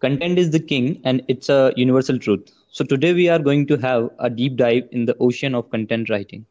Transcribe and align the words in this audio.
content 0.00 0.38
is 0.38 0.50
the 0.50 0.60
king 0.60 1.00
and 1.04 1.22
it's 1.28 1.48
a 1.48 1.72
universal 1.76 2.18
truth. 2.18 2.50
So 2.70 2.84
today 2.84 3.12
we 3.14 3.28
are 3.28 3.38
going 3.38 3.66
to 3.66 3.76
have 3.78 4.10
a 4.18 4.30
deep 4.30 4.56
dive 4.56 4.84
in 4.92 5.04
the 5.06 5.16
ocean 5.20 5.54
of 5.54 5.70
content 5.70 6.10
writing. 6.10 6.46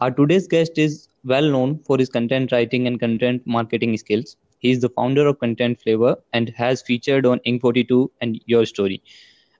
Our 0.00 0.10
today's 0.10 0.46
guest 0.46 0.78
is 0.78 1.08
well 1.24 1.48
known 1.50 1.80
for 1.84 1.98
his 1.98 2.08
content 2.08 2.52
writing 2.52 2.86
and 2.86 2.98
content 3.00 3.42
marketing 3.46 3.96
skills. 3.98 4.36
He 4.58 4.70
is 4.70 4.80
the 4.80 4.90
founder 4.90 5.26
of 5.26 5.38
Content 5.38 5.80
Flavor 5.80 6.16
and 6.32 6.50
has 6.50 6.82
featured 6.82 7.26
on 7.26 7.40
Inc42 7.46 8.08
and 8.20 8.40
YourStory. 8.48 9.00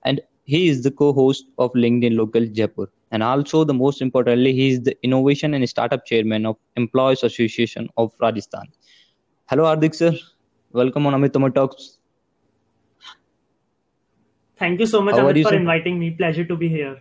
And 0.04 0.20
he 0.44 0.68
is 0.68 0.82
the 0.82 0.90
co-host 0.90 1.46
of 1.58 1.72
LinkedIn 1.72 2.16
Local 2.16 2.46
Jaipur. 2.46 2.88
And 3.12 3.22
also, 3.22 3.64
the 3.64 3.74
most 3.74 4.02
importantly, 4.02 4.52
he 4.52 4.70
is 4.70 4.82
the 4.82 4.96
innovation 5.02 5.54
and 5.54 5.68
startup 5.68 6.04
chairman 6.04 6.46
of 6.46 6.56
Employers 6.76 7.22
Association 7.24 7.88
of 7.96 8.12
Rajasthan. 8.20 8.66
Hello, 9.46 9.64
Hardik 9.64 9.94
sir. 9.94 10.12
Welcome 10.72 11.06
on 11.06 11.14
Amit 11.14 11.32
Tomar 11.32 11.50
Talks. 11.50 11.99
Thank 14.60 14.78
you 14.78 14.86
so 14.86 15.00
much, 15.00 15.16
How 15.16 15.22
Amit, 15.22 15.42
for 15.42 15.54
inviting 15.54 15.98
me. 15.98 16.10
Pleasure 16.10 16.44
to 16.44 16.56
be 16.56 16.68
here. 16.68 16.98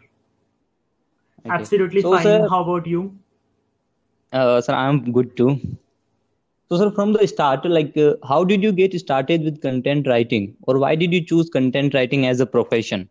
Okay. 1.39 1.49
Absolutely 1.49 2.01
So, 2.01 2.13
fine. 2.13 2.23
sir, 2.23 2.47
How 2.49 2.63
about 2.63 2.87
you? 2.87 3.17
uh, 4.31 4.61
sir, 4.61 4.73
I'm 4.73 5.11
good 5.11 5.35
too. 5.35 5.59
So, 6.69 6.77
sir, 6.77 6.91
from 6.91 7.13
the 7.13 7.27
start, 7.27 7.65
like, 7.65 7.97
uh, 7.97 8.13
how 8.27 8.43
did 8.45 8.63
you 8.63 8.71
get 8.71 8.97
started 8.99 9.43
with 9.43 9.61
content 9.61 10.07
writing, 10.07 10.55
or 10.63 10.79
why 10.79 10.95
did 10.95 11.11
you 11.13 11.21
choose 11.25 11.49
content 11.49 11.93
writing 11.93 12.25
as 12.27 12.39
a 12.39 12.45
profession? 12.45 13.09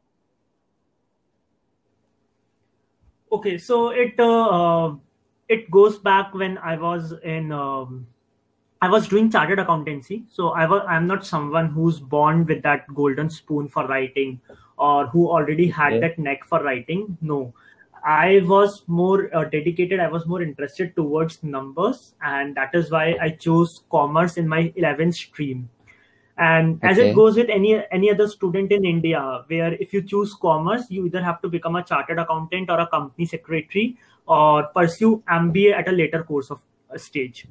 Okay, 3.31 3.59
so 3.59 3.91
it 3.91 4.19
uh, 4.19 4.49
uh, 4.49 4.95
it 5.49 5.71
goes 5.71 5.99
back 5.99 6.33
when 6.33 6.57
I 6.59 6.77
was 6.77 7.13
in 7.23 7.53
um, 7.53 8.07
I 8.81 8.89
was 8.89 9.09
doing 9.09 9.31
chartered 9.31 9.59
accountancy. 9.59 10.25
So 10.29 10.51
I 10.51 10.67
was 10.67 10.83
I'm 10.89 11.07
not 11.07 11.27
someone 11.27 11.69
who's 11.71 11.99
born 11.99 12.47
with 12.47 12.63
that 12.63 12.93
golden 12.95 13.29
spoon 13.31 13.69
for 13.69 13.87
writing 13.87 14.41
or 14.77 15.07
who 15.07 15.29
already 15.29 15.69
had 15.69 15.95
Okay. 15.95 16.01
that 16.01 16.19
neck 16.19 16.45
for 16.45 16.63
writing. 16.63 17.19
No, 17.21 17.53
I 18.05 18.41
was 18.45 18.85
more 18.87 19.35
uh, 19.35 19.45
dedicated. 19.45 19.99
I 19.99 20.09
was 20.09 20.27
more 20.27 20.43
interested 20.43 20.95
towards 20.95 21.43
numbers, 21.43 22.15
and 22.23 22.55
that 22.55 22.75
is 22.75 22.91
why 22.91 23.17
I 23.21 23.31
chose 23.31 23.83
commerce 23.91 24.37
in 24.37 24.47
my 24.47 24.73
11th 24.77 25.15
stream. 25.15 25.69
And 26.37 26.79
as 26.85 26.99
it 26.99 27.17
goes 27.17 27.35
with 27.35 27.49
any 27.51 27.83
any 27.91 28.13
other 28.13 28.29
student 28.29 28.71
in 28.71 28.85
India, 28.85 29.43
where 29.49 29.75
if 29.75 29.93
you 29.93 30.03
choose 30.03 30.35
commerce, 30.35 30.85
you 30.89 31.05
either 31.07 31.21
have 31.21 31.43
to 31.43 31.49
become 31.49 31.75
a 31.75 31.83
chartered 31.83 32.21
accountant 32.21 32.71
or 32.71 32.79
a 32.79 32.87
company 32.87 33.27
secretary, 33.27 33.97
or 34.27 34.63
pursue 34.69 35.21
MBA 35.29 35.73
at 35.73 35.89
a 35.89 35.91
later 35.91 36.23
course 36.23 36.53
of 36.53 36.61
a 36.91 36.99
stage. 36.99 37.49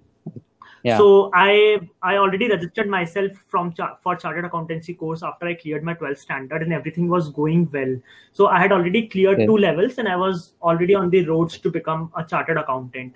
Yeah. 0.88 0.98
So 0.98 1.08
I 1.34 1.80
I 2.02 2.16
already 2.18 2.50
registered 2.50 2.90
myself 2.96 3.32
from 3.54 3.74
char- 3.80 3.98
for 4.04 4.16
chartered 4.16 4.46
accountancy 4.50 4.94
course 4.94 5.24
after 5.30 5.48
I 5.48 5.56
cleared 5.56 5.84
my 5.84 5.94
12th 5.94 6.20
standard 6.20 6.62
and 6.68 6.74
everything 6.80 7.10
was 7.10 7.30
going 7.30 7.68
well. 7.74 7.96
So 8.32 8.48
I 8.48 8.60
had 8.60 8.72
already 8.72 9.08
cleared 9.16 9.40
Okay. 9.40 9.46
two 9.48 9.58
levels 9.58 9.98
and 9.98 10.08
I 10.08 10.16
was 10.16 10.54
already 10.62 10.96
on 10.96 11.10
the 11.10 11.26
roads 11.26 11.58
to 11.68 11.72
become 11.72 12.12
a 12.16 12.24
chartered 12.24 12.58
accountant. 12.58 13.16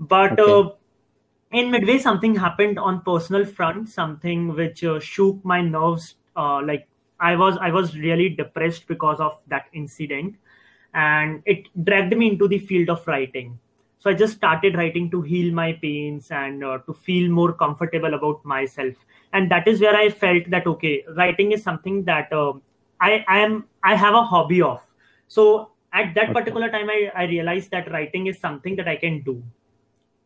But 0.00 0.38
Okay. 0.38 0.52
uh, 0.52 0.70
in 1.52 1.70
midway 1.70 1.98
something 1.98 2.34
happened 2.34 2.78
on 2.78 3.00
personal 3.02 3.44
front 3.44 3.88
something 3.88 4.54
which 4.54 4.82
uh, 4.84 4.98
shook 5.00 5.44
my 5.44 5.60
nerves 5.60 6.16
uh, 6.36 6.60
like 6.62 6.88
i 7.20 7.36
was 7.36 7.56
i 7.60 7.70
was 7.70 7.96
really 7.98 8.28
depressed 8.28 8.86
because 8.88 9.20
of 9.20 9.36
that 9.46 9.66
incident 9.72 10.34
and 10.94 11.42
it 11.46 11.68
dragged 11.84 12.16
me 12.16 12.30
into 12.32 12.48
the 12.48 12.58
field 12.58 12.90
of 12.90 13.06
writing 13.06 13.58
so 14.06 14.10
i 14.10 14.14
just 14.14 14.36
started 14.36 14.76
writing 14.76 15.10
to 15.10 15.20
heal 15.20 15.52
my 15.52 15.72
pains 15.82 16.30
and 16.30 16.62
uh, 16.64 16.78
to 16.86 16.94
feel 16.94 17.28
more 17.28 17.52
comfortable 17.52 18.14
about 18.14 18.44
myself 18.44 18.94
and 19.32 19.50
that 19.50 19.66
is 19.66 19.80
where 19.80 19.96
i 19.96 20.08
felt 20.08 20.48
that 20.48 20.66
okay 20.66 21.04
writing 21.16 21.50
is 21.50 21.62
something 21.62 22.04
that 22.04 22.32
uh, 22.32 22.52
i 23.00 23.24
i 23.26 23.38
am 23.38 23.64
i 23.82 23.96
have 23.96 24.14
a 24.14 24.22
hobby 24.22 24.62
of 24.62 24.80
so 25.26 25.72
at 25.92 26.14
that 26.14 26.30
Okay. 26.30 26.32
particular 26.32 26.70
time 26.70 26.88
I, 26.88 27.10
I 27.16 27.24
realized 27.24 27.72
that 27.72 27.90
writing 27.90 28.28
is 28.28 28.38
something 28.38 28.76
that 28.76 28.86
i 28.86 28.94
can 28.94 29.22
do 29.22 29.42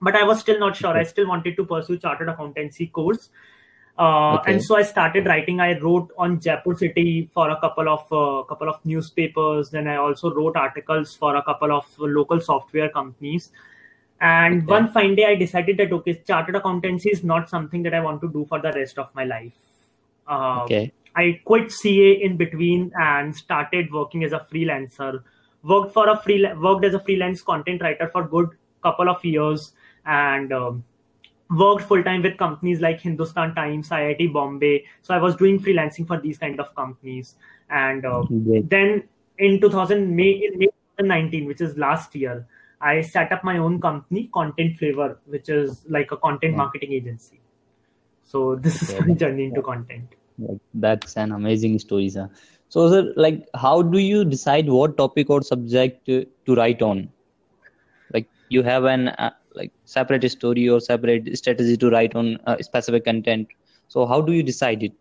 but 0.00 0.16
I 0.16 0.24
was 0.24 0.40
still 0.40 0.58
not 0.58 0.76
sure. 0.76 0.96
I 0.96 1.04
still 1.04 1.28
wanted 1.28 1.56
to 1.56 1.64
pursue 1.64 1.98
chartered 1.98 2.28
accountancy 2.30 2.86
course. 2.86 3.28
Uh, 3.98 4.36
Okay. 4.36 4.52
and 4.52 4.64
so 4.64 4.76
I 4.76 4.82
started 4.82 5.26
writing. 5.26 5.60
I 5.60 5.78
wrote 5.78 6.10
on 6.16 6.40
Jaipur 6.40 6.74
City 6.74 7.28
for 7.34 7.50
a 7.50 7.60
couple 7.60 7.86
of 7.88 8.00
uh, 8.10 8.44
couple 8.44 8.68
of 8.70 8.82
newspapers. 8.84 9.68
Then 9.70 9.86
I 9.86 9.96
also 9.96 10.32
wrote 10.32 10.56
articles 10.56 11.14
for 11.14 11.36
a 11.36 11.42
couple 11.42 11.70
of 11.70 11.84
local 11.98 12.40
software 12.40 12.88
companies. 12.88 13.52
And 14.20 14.62
Okay. 14.62 14.70
one 14.70 14.88
fine 14.92 15.14
day, 15.14 15.24
I 15.26 15.34
decided 15.34 15.78
that 15.78 15.92
okay, 15.92 16.14
chartered 16.26 16.56
accountancy 16.56 17.10
is 17.10 17.24
not 17.24 17.48
something 17.48 17.82
that 17.84 17.94
I 17.94 18.00
want 18.00 18.20
to 18.22 18.28
do 18.28 18.44
for 18.46 18.60
the 18.60 18.72
rest 18.72 18.98
of 18.98 19.14
my 19.14 19.24
life. 19.24 19.54
Uh, 20.28 20.62
Okay. 20.64 20.92
I 21.16 21.40
quit 21.44 21.72
CA 21.72 22.12
in 22.12 22.36
between 22.36 22.92
and 23.00 23.34
started 23.34 23.90
working 23.92 24.22
as 24.24 24.32
a 24.32 24.46
freelancer. 24.52 25.22
Worked 25.62 25.92
for 25.92 26.08
a 26.08 26.16
free 26.16 26.46
worked 26.54 26.84
as 26.84 26.94
a 26.94 27.00
freelance 27.00 27.42
content 27.42 27.82
writer 27.82 28.08
for 28.08 28.26
good 28.26 28.50
couple 28.82 29.10
of 29.10 29.22
years 29.24 29.72
and 30.06 30.52
um, 30.52 30.84
worked 31.50 31.82
full 31.82 32.02
time 32.02 32.22
with 32.22 32.38
companies 32.38 32.80
like 32.80 33.00
Hindustan 33.00 33.54
Times, 33.54 33.88
IIT 33.88 34.32
Bombay. 34.32 34.84
So 35.02 35.14
I 35.14 35.18
was 35.18 35.36
doing 35.36 35.58
freelancing 35.58 36.06
for 36.06 36.20
these 36.20 36.38
kind 36.38 36.60
of 36.60 36.74
companies. 36.74 37.34
And 37.68 38.06
uh, 38.06 38.24
then 38.30 39.04
in 39.38 39.60
2000 39.60 40.14
May 40.14 40.30
in 40.30 40.58
May 40.58 40.66
2019, 40.98 41.46
which 41.46 41.60
is 41.60 41.76
last 41.76 42.14
year, 42.14 42.46
I 42.80 43.00
set 43.02 43.32
up 43.32 43.44
my 43.44 43.58
own 43.58 43.80
company, 43.80 44.30
Content 44.32 44.78
Flavor, 44.78 45.18
which 45.26 45.48
is 45.48 45.84
like 45.88 46.12
a 46.12 46.16
content 46.16 46.52
Yeah. 46.52 46.58
marketing 46.58 46.92
agency. 46.92 47.40
So 48.22 48.56
this 48.56 48.82
is 48.82 48.94
Okay. 48.94 49.08
my 49.08 49.14
journey 49.14 49.44
into 49.44 49.62
content. 49.62 50.14
That's 50.72 51.16
an 51.16 51.32
amazing 51.32 51.78
story, 51.78 52.08
sir. 52.08 52.30
So, 52.68 52.88
sir, 52.88 53.12
like, 53.16 53.46
how 53.54 53.82
do 53.82 53.98
you 53.98 54.24
decide 54.24 54.68
what 54.68 54.96
topic 54.96 55.28
or 55.28 55.42
subject 55.42 56.06
to, 56.06 56.24
to 56.46 56.54
write 56.54 56.80
on? 56.80 57.10
Like, 58.14 58.28
you 58.48 58.62
have 58.62 58.84
an 58.84 59.08
uh, 59.08 59.32
like 59.54 59.72
separate 59.84 60.30
story 60.30 60.68
or 60.68 60.80
separate 60.80 61.36
strategy 61.36 61.76
to 61.76 61.90
write 61.90 62.14
on 62.14 62.38
uh, 62.46 62.56
specific 62.60 63.04
content. 63.04 63.48
So, 63.88 64.06
how 64.06 64.20
do 64.20 64.32
you 64.32 64.42
decide 64.42 64.82
it? 64.82 64.92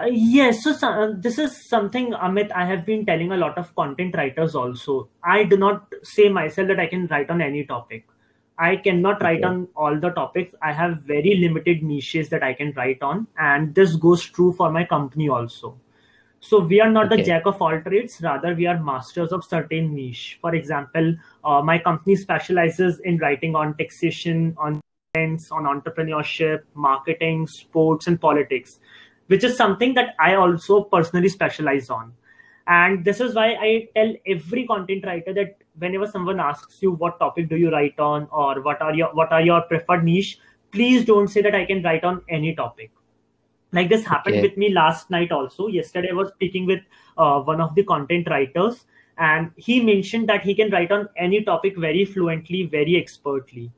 Uh, 0.00 0.06
yes, 0.06 0.62
so, 0.62 0.70
uh, 0.70 1.12
this 1.14 1.38
is 1.38 1.68
something, 1.68 2.12
Amit, 2.12 2.50
I 2.52 2.64
have 2.64 2.86
been 2.86 3.04
telling 3.04 3.32
a 3.32 3.36
lot 3.36 3.58
of 3.58 3.74
content 3.74 4.14
writers 4.16 4.54
also. 4.54 5.10
I 5.22 5.44
do 5.44 5.58
not 5.58 5.92
say 6.02 6.28
myself 6.30 6.68
that 6.68 6.80
I 6.80 6.86
can 6.86 7.06
write 7.08 7.28
on 7.28 7.42
any 7.42 7.64
topic. 7.64 8.06
I 8.56 8.76
cannot 8.76 9.22
write 9.22 9.38
Okay. 9.38 9.48
on 9.48 9.68
all 9.74 9.98
the 9.98 10.10
topics. 10.10 10.54
I 10.62 10.72
have 10.72 11.02
very 11.02 11.34
limited 11.36 11.82
niches 11.82 12.30
that 12.30 12.42
I 12.42 12.54
can 12.54 12.72
write 12.72 13.02
on, 13.02 13.26
and 13.38 13.74
this 13.74 13.96
goes 13.96 14.24
true 14.24 14.52
for 14.52 14.70
my 14.70 14.84
company 14.84 15.28
also. 15.28 15.78
So 16.40 16.60
we 16.60 16.80
are 16.80 16.90
not 16.90 17.10
the 17.10 17.22
jack 17.22 17.44
of 17.44 17.60
all 17.60 17.78
trades, 17.82 18.20
rather 18.22 18.54
we 18.54 18.66
are 18.66 18.82
masters 18.82 19.32
of 19.32 19.44
certain 19.44 19.94
niche. 19.94 20.38
For 20.40 20.54
example, 20.54 21.14
uh, 21.44 21.60
my 21.60 21.78
company 21.78 22.16
specializes 22.16 23.00
in 23.00 23.18
writing 23.18 23.54
on 23.54 23.76
taxation, 23.76 24.54
on 24.56 24.80
on 25.16 25.64
entrepreneurship, 25.64 26.62
marketing, 26.74 27.46
sports, 27.46 28.06
and 28.06 28.20
politics, 28.20 28.78
which 29.30 29.44
is 29.44 29.56
something 29.56 29.94
that 29.94 30.14
I 30.18 30.34
also 30.34 30.84
personally 30.84 31.28
specialize 31.28 31.88
on. 31.88 32.12
And 32.66 33.04
this 33.04 33.20
is 33.20 33.34
why 33.34 33.54
I 33.54 33.88
tell 33.94 34.14
every 34.26 34.66
content 34.66 35.04
writer 35.04 35.32
that 35.34 35.58
whenever 35.78 36.06
someone 36.06 36.40
asks 36.40 36.82
you 36.82 36.92
what 36.92 37.18
topic 37.18 37.48
do 37.48 37.56
you 37.56 37.70
write 37.70 37.98
on 37.98 38.28
or 38.30 38.60
what 38.62 38.82
are 38.82 38.94
your 38.94 39.14
what 39.14 39.32
are 39.32 39.40
your 39.40 39.60
preferred 39.62 40.04
niche, 40.04 40.38
please 40.72 41.04
don't 41.04 41.28
say 41.28 41.42
that 41.42 41.54
I 41.54 41.64
can 41.64 41.82
write 41.82 42.04
on 42.04 42.22
any 42.28 42.54
topic 42.54 42.90
like 43.72 43.88
this 43.88 44.04
happened 44.04 44.34
Okay. 44.34 44.42
with 44.42 44.56
me 44.56 44.70
last 44.70 45.10
night 45.10 45.32
also 45.32 45.66
yesterday 45.68 46.10
i 46.10 46.14
was 46.20 46.30
speaking 46.30 46.66
with 46.66 46.80
uh, 47.18 47.40
one 47.40 47.60
of 47.60 47.74
the 47.74 47.84
content 47.84 48.28
writers 48.28 48.84
and 49.18 49.50
he 49.56 49.80
mentioned 49.80 50.28
that 50.28 50.42
he 50.42 50.54
can 50.54 50.70
write 50.70 50.90
on 50.90 51.08
any 51.16 51.42
topic 51.44 51.76
very 51.76 52.04
fluently 52.04 52.64
very 52.64 52.96
expertly 52.96 53.70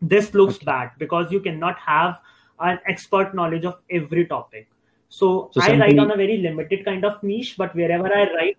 this 0.00 0.32
looks 0.34 0.56
Okay. 0.56 0.66
bad 0.70 0.90
because 0.98 1.30
you 1.30 1.40
cannot 1.40 1.78
have 1.78 2.20
an 2.62 2.78
expert 2.86 3.34
knowledge 3.34 3.64
of 3.64 3.78
every 3.90 4.26
topic 4.26 4.68
so, 5.08 5.50
So 5.52 5.60
i 5.62 5.78
write 5.78 5.98
on 5.98 6.10
a 6.10 6.16
very 6.16 6.38
limited 6.38 6.84
kind 6.84 7.04
of 7.04 7.22
niche 7.22 7.56
but 7.58 7.74
wherever 7.74 8.12
i 8.14 8.24
write 8.34 8.58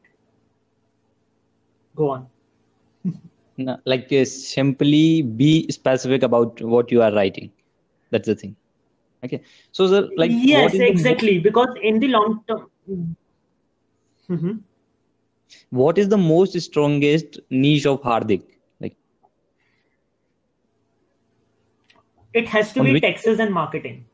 go 1.95 2.09
on 2.09 2.27
No, 3.57 3.77
like, 3.85 4.11
uh, 4.11 4.25
simply 4.25 5.21
be 5.21 5.69
specific 5.69 6.23
about 6.23 6.59
what 6.61 6.91
you 6.91 7.03
are 7.03 7.11
writing. 7.13 7.51
That's 8.09 8.25
the 8.25 8.35
thing. 8.35 8.55
Okay. 9.23 9.44
So, 9.71 9.88
sir, 9.88 10.09
like, 10.17 10.31
what 10.31 10.47
yes 10.47 10.73
is 10.73 10.79
the 10.79 10.88
exactly 10.88 11.38
because 11.39 11.69
in 11.81 12.00
the 12.00 12.07
long 12.07 12.44
term 12.47 13.15
Mhm. 14.29 14.59
what 15.69 15.97
is 15.97 16.09
the 16.09 16.17
most 16.17 16.59
strongest 16.61 17.39
niche 17.50 17.85
of 17.85 18.01
Hardik? 18.01 18.44
Like, 18.79 18.95
it 22.33 22.47
has 22.47 22.74
to 22.74 22.80
On 22.80 22.85
be 22.85 22.94
which- 22.94 23.03
taxes 23.03 23.39
and 23.39 23.53
marketing 23.53 24.06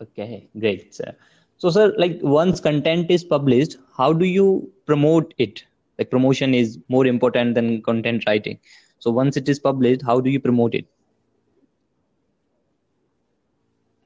okay, 0.00 0.46
great, 0.58 0.94
sir. 0.94 1.14
So, 1.58 1.70
sir, 1.70 1.94
like, 1.96 2.18
once 2.20 2.60
content 2.60 3.10
is 3.10 3.24
published, 3.24 3.78
how 3.96 4.12
do 4.12 4.26
you 4.26 4.70
promote 4.84 5.32
it? 5.38 5.64
Like, 5.98 6.10
promotion 6.10 6.52
is 6.52 6.78
more 6.90 7.06
important 7.06 7.54
than 7.54 7.80
content 7.80 8.24
writing. 8.26 8.58
So, 8.98 9.10
once 9.10 9.38
it 9.38 9.48
is 9.48 9.58
published, 9.58 10.02
how 10.02 10.20
do 10.20 10.28
you 10.28 10.38
promote 10.38 10.74
it? 10.74 10.84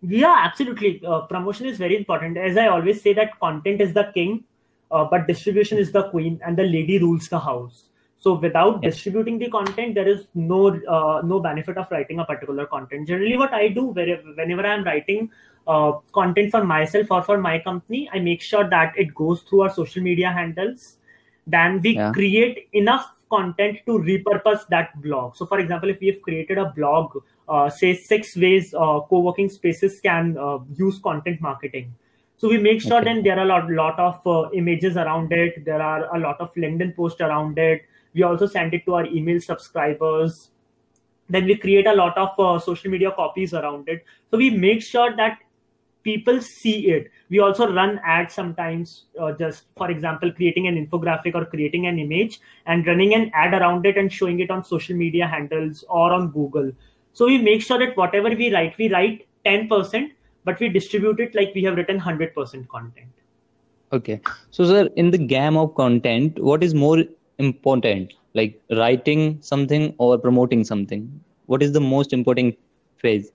Yeah, 0.03 0.37
absolutely. 0.39 1.03
Uh, 1.05 1.23
promotion 1.23 1.67
is 1.67 1.77
very 1.77 1.97
important. 1.97 2.39
As 2.39 2.57
I 2.57 2.69
always 2.69 3.03
say, 3.03 3.13
that 3.15 3.39
content 3.41 3.81
is 3.81 3.93
the 3.93 4.11
king, 4.15 4.45
uh, 4.93 5.05
but 5.11 5.27
distribution 5.27 5.77
is 5.79 5.91
the 5.93 6.05
queen, 6.11 6.41
and 6.47 6.57
the 6.57 6.63
lady 6.63 6.99
rules 6.99 7.29
the 7.29 7.41
house. 7.41 7.90
So 8.21 8.35
without 8.35 8.83
distributing 8.83 9.39
the 9.39 9.49
content, 9.51 9.95
there 9.95 10.07
is 10.07 10.27
no 10.35 10.69
uh, 10.97 11.23
no 11.25 11.41
benefit 11.41 11.79
of 11.79 11.91
writing 11.91 12.19
a 12.21 12.25
particular 12.25 12.67
content. 12.67 13.09
Generally, 13.09 13.39
what 13.39 13.55
I 13.55 13.69
do 13.69 13.85
whenever 13.87 14.67
I 14.67 14.75
am 14.75 14.85
writing 14.85 15.31
uh, 15.67 15.93
content 16.13 16.51
for 16.51 16.63
myself 16.63 17.11
or 17.11 17.23
for 17.23 17.39
my 17.39 17.59
company, 17.61 18.11
I 18.13 18.19
make 18.19 18.43
sure 18.43 18.69
that 18.69 18.93
it 18.99 19.15
goes 19.15 19.41
through 19.43 19.63
our 19.63 19.71
social 19.71 20.03
media 20.03 20.31
handles. 20.31 20.99
Then 21.47 21.81
we 21.81 21.95
yeah. 21.95 22.13
create 22.13 22.69
enough 22.75 23.11
content 23.31 23.79
to 23.87 23.99
repurpose 23.99 24.69
that 24.69 25.01
blog. 25.01 25.35
So, 25.37 25.47
for 25.47 25.59
example, 25.59 25.89
if 25.89 26.01
we 26.01 26.09
have 26.09 26.21
created 26.21 26.59
a 26.59 26.67
blog, 26.77 27.17
uh, 27.49 27.71
say 27.71 27.95
six 27.95 28.37
ways 28.37 28.75
uh, 28.75 29.01
co-working 29.09 29.49
spaces 29.49 29.99
can 30.01 30.37
uh, 30.37 30.59
use 30.77 30.99
content 30.99 31.41
marketing. 31.41 31.95
So 32.37 32.49
we 32.49 32.59
make 32.59 32.81
sure 32.81 33.01
okay. 33.01 33.05
then 33.05 33.23
there 33.23 33.39
are 33.39 33.45
a 33.45 33.49
lot, 33.49 33.71
lot 33.71 33.99
of 33.99 34.27
uh, 34.27 34.51
images 34.53 34.97
around 34.97 35.33
it. 35.33 35.65
There 35.65 35.81
are 35.81 36.15
a 36.15 36.19
lot 36.19 36.41
of 36.41 36.55
LinkedIn 36.55 36.97
posts 36.97 37.21
around 37.21 37.59
it. 37.59 37.83
We 38.15 38.23
also 38.23 38.47
send 38.47 38.75
it 38.75 38.85
to 38.87 38.95
our 38.95 39.07
email 39.07 39.41
subscribers. 39.41 40.51
Then 41.29 41.45
we 41.45 41.57
create 41.57 41.87
a 41.87 41.95
lot 41.95 42.19
of 42.19 42.39
uh, 42.39 42.59
social 42.59 42.91
media 42.91 43.13
copies 43.13 43.55
around 43.55 43.89
it. 43.89 44.05
So 44.31 44.39
we 44.39 44.51
make 44.51 44.83
sure 44.83 45.15
that 45.17 45.39
people 46.03 46.41
see 46.41 46.91
it 46.91 47.11
we 47.29 47.39
also 47.39 47.73
run 47.73 48.01
ads 48.05 48.35
sometimes 48.35 49.05
uh, 49.21 49.33
just 49.33 49.65
for 49.77 49.91
example 49.91 50.33
creating 50.33 50.67
an 50.67 50.77
infographic 50.83 51.35
or 51.35 51.45
creating 51.45 51.87
an 51.87 51.99
image 51.99 52.41
and 52.67 52.87
running 52.87 53.15
an 53.15 53.31
ad 53.35 53.55
around 53.55 53.85
it 53.87 53.99
and 53.99 54.13
showing 54.13 54.41
it 54.41 54.51
on 54.51 54.65
social 54.65 54.97
media 54.97 55.27
handles 55.27 55.85
or 55.89 56.13
on 56.13 56.31
google 56.31 56.71
so 57.13 57.27
we 57.27 57.39
make 57.39 57.63
sure 57.63 57.79
that 57.79 57.97
whatever 57.97 58.31
we 58.31 58.53
write 58.55 58.77
we 58.79 58.91
write 58.93 59.27
10% 59.45 60.11
but 60.45 60.59
we 60.61 60.69
distribute 60.69 61.21
it 61.21 61.35
like 61.35 61.53
we 61.55 61.63
have 61.63 61.77
written 61.77 62.01
100% 62.01 62.69
content 62.69 63.09
okay 63.93 64.21
so 64.51 64.65
sir 64.65 64.89
in 64.97 65.11
the 65.11 65.19
game 65.19 65.57
of 65.57 65.75
content 65.75 66.39
what 66.39 66.63
is 66.63 66.75
more 66.75 67.05
important 67.47 68.15
like 68.35 68.61
writing 68.81 69.23
something 69.51 69.93
or 69.99 70.17
promoting 70.27 70.65
something 70.73 71.05
what 71.47 71.63
is 71.67 71.73
the 71.79 71.85
most 71.93 72.13
important 72.13 72.57
phase 73.05 73.33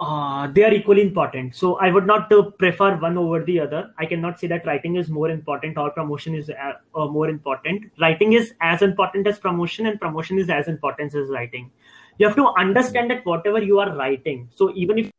uh, 0.00 0.48
they 0.48 0.64
are 0.64 0.72
equally 0.72 1.02
important. 1.02 1.54
So 1.54 1.76
I 1.76 1.90
would 1.90 2.06
not 2.06 2.32
uh, 2.32 2.50
prefer 2.62 2.96
one 2.96 3.16
over 3.16 3.42
the 3.44 3.60
other. 3.60 3.92
I 3.98 4.06
cannot 4.06 4.40
say 4.40 4.48
that 4.48 4.66
writing 4.66 4.96
is 4.96 5.08
more 5.08 5.30
important 5.30 5.78
or 5.78 5.90
promotion 5.90 6.34
is 6.34 6.50
uh, 6.50 6.72
uh, 6.94 7.06
more 7.06 7.28
important. 7.28 7.90
Writing 8.00 8.32
is 8.32 8.54
as 8.60 8.82
important 8.82 9.26
as 9.26 9.38
promotion, 9.38 9.86
and 9.86 10.00
promotion 10.00 10.38
is 10.38 10.50
as 10.50 10.68
important 10.68 11.14
as 11.14 11.28
writing. 11.28 11.70
You 12.18 12.26
have 12.26 12.36
to 12.36 12.48
understand 12.58 13.10
that 13.10 13.24
whatever 13.24 13.62
you 13.62 13.78
are 13.78 13.96
writing, 13.96 14.48
so 14.54 14.72
even 14.74 14.98
if 14.98 15.10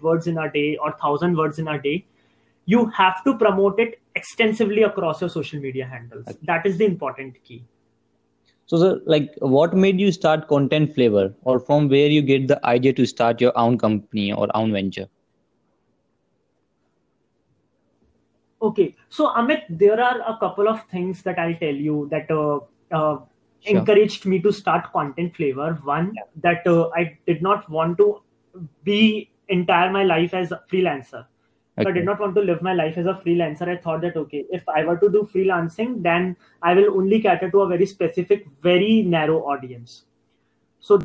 words 0.00 0.26
in 0.26 0.38
a 0.38 0.50
day 0.50 0.76
or 0.76 0.92
thousand 1.00 1.36
words 1.36 1.58
in 1.60 1.68
a 1.68 1.80
day, 1.80 2.04
you 2.66 2.86
have 2.86 3.22
to 3.24 3.36
promote 3.36 3.80
it 3.80 4.00
extensively 4.14 4.82
across 4.82 5.20
your 5.20 5.30
social 5.30 5.60
media 5.60 5.86
handles. 5.86 6.26
That 6.42 6.66
is 6.66 6.78
the 6.78 6.84
important 6.84 7.42
key. 7.44 7.64
So, 8.66 8.78
sir, 8.78 9.00
like, 9.04 9.34
what 9.38 9.74
made 9.74 10.00
you 10.00 10.12
start 10.12 10.48
Content 10.48 10.94
Flavor, 10.94 11.34
or 11.42 11.60
from 11.60 11.88
where 11.88 12.06
you 12.06 12.22
get 12.22 12.48
the 12.48 12.64
idea 12.64 12.92
to 12.92 13.04
start 13.04 13.40
your 13.40 13.52
own 13.58 13.76
company 13.76 14.32
or 14.32 14.48
own 14.54 14.72
venture? 14.72 15.08
Okay, 18.62 18.94
so 19.08 19.26
Amit, 19.30 19.64
there 19.68 20.00
are 20.00 20.20
a 20.20 20.38
couple 20.38 20.68
of 20.68 20.84
things 20.84 21.22
that 21.22 21.38
I'll 21.38 21.56
tell 21.56 21.74
you 21.74 22.08
that 22.12 22.30
uh, 22.30 22.60
uh, 22.92 23.18
sure. 23.60 23.78
encouraged 23.78 24.24
me 24.24 24.40
to 24.40 24.52
start 24.52 24.92
Content 24.92 25.34
Flavor. 25.34 25.80
One, 25.82 26.12
yeah. 26.14 26.22
that 26.42 26.66
uh, 26.66 26.88
I 26.94 27.18
did 27.26 27.42
not 27.42 27.68
want 27.68 27.98
to 27.98 28.22
be 28.84 29.30
entire 29.48 29.90
my 29.90 30.04
life 30.04 30.32
as 30.32 30.52
a 30.52 30.62
freelancer. 30.70 31.26
Okay. 31.82 31.90
I 31.90 31.92
did 31.92 32.04
not 32.04 32.20
want 32.20 32.34
to 32.36 32.40
live 32.40 32.62
my 32.62 32.72
life 32.72 32.96
as 32.96 33.06
a 33.06 33.14
freelancer. 33.14 33.68
I 33.68 33.76
thought 33.76 34.00
that 34.02 34.16
okay, 34.16 34.44
if 34.50 34.68
I 34.68 34.84
were 34.84 34.96
to 34.96 35.08
do 35.08 35.28
freelancing, 35.34 36.02
then 36.02 36.36
I 36.62 36.74
will 36.74 36.96
only 36.96 37.20
cater 37.20 37.50
to 37.50 37.60
a 37.62 37.68
very 37.68 37.86
specific, 37.86 38.46
very 38.62 39.02
narrow 39.02 39.40
audience. 39.40 40.04
So 40.80 41.00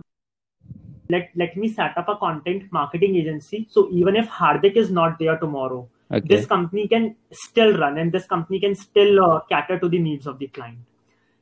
let 1.09 1.29
let 1.35 1.55
me 1.55 1.69
set 1.69 1.97
up 1.97 2.09
a 2.09 2.17
content 2.17 2.71
marketing 2.71 3.15
agency. 3.15 3.67
So 3.69 3.89
even 3.91 4.15
if 4.15 4.29
Hardik 4.29 4.75
is 4.75 4.91
not 4.91 5.17
there 5.19 5.37
tomorrow, 5.37 5.87
okay. 6.11 6.27
this 6.27 6.45
company 6.45 6.87
can 6.87 7.15
still 7.31 7.77
run 7.77 7.97
and 7.97 8.11
this 8.11 8.25
company 8.25 8.59
can 8.59 8.75
still 8.75 9.23
uh, 9.23 9.39
cater 9.49 9.79
to 9.79 9.89
the 9.89 9.99
needs 9.99 10.27
of 10.27 10.39
the 10.39 10.47
client. 10.47 10.79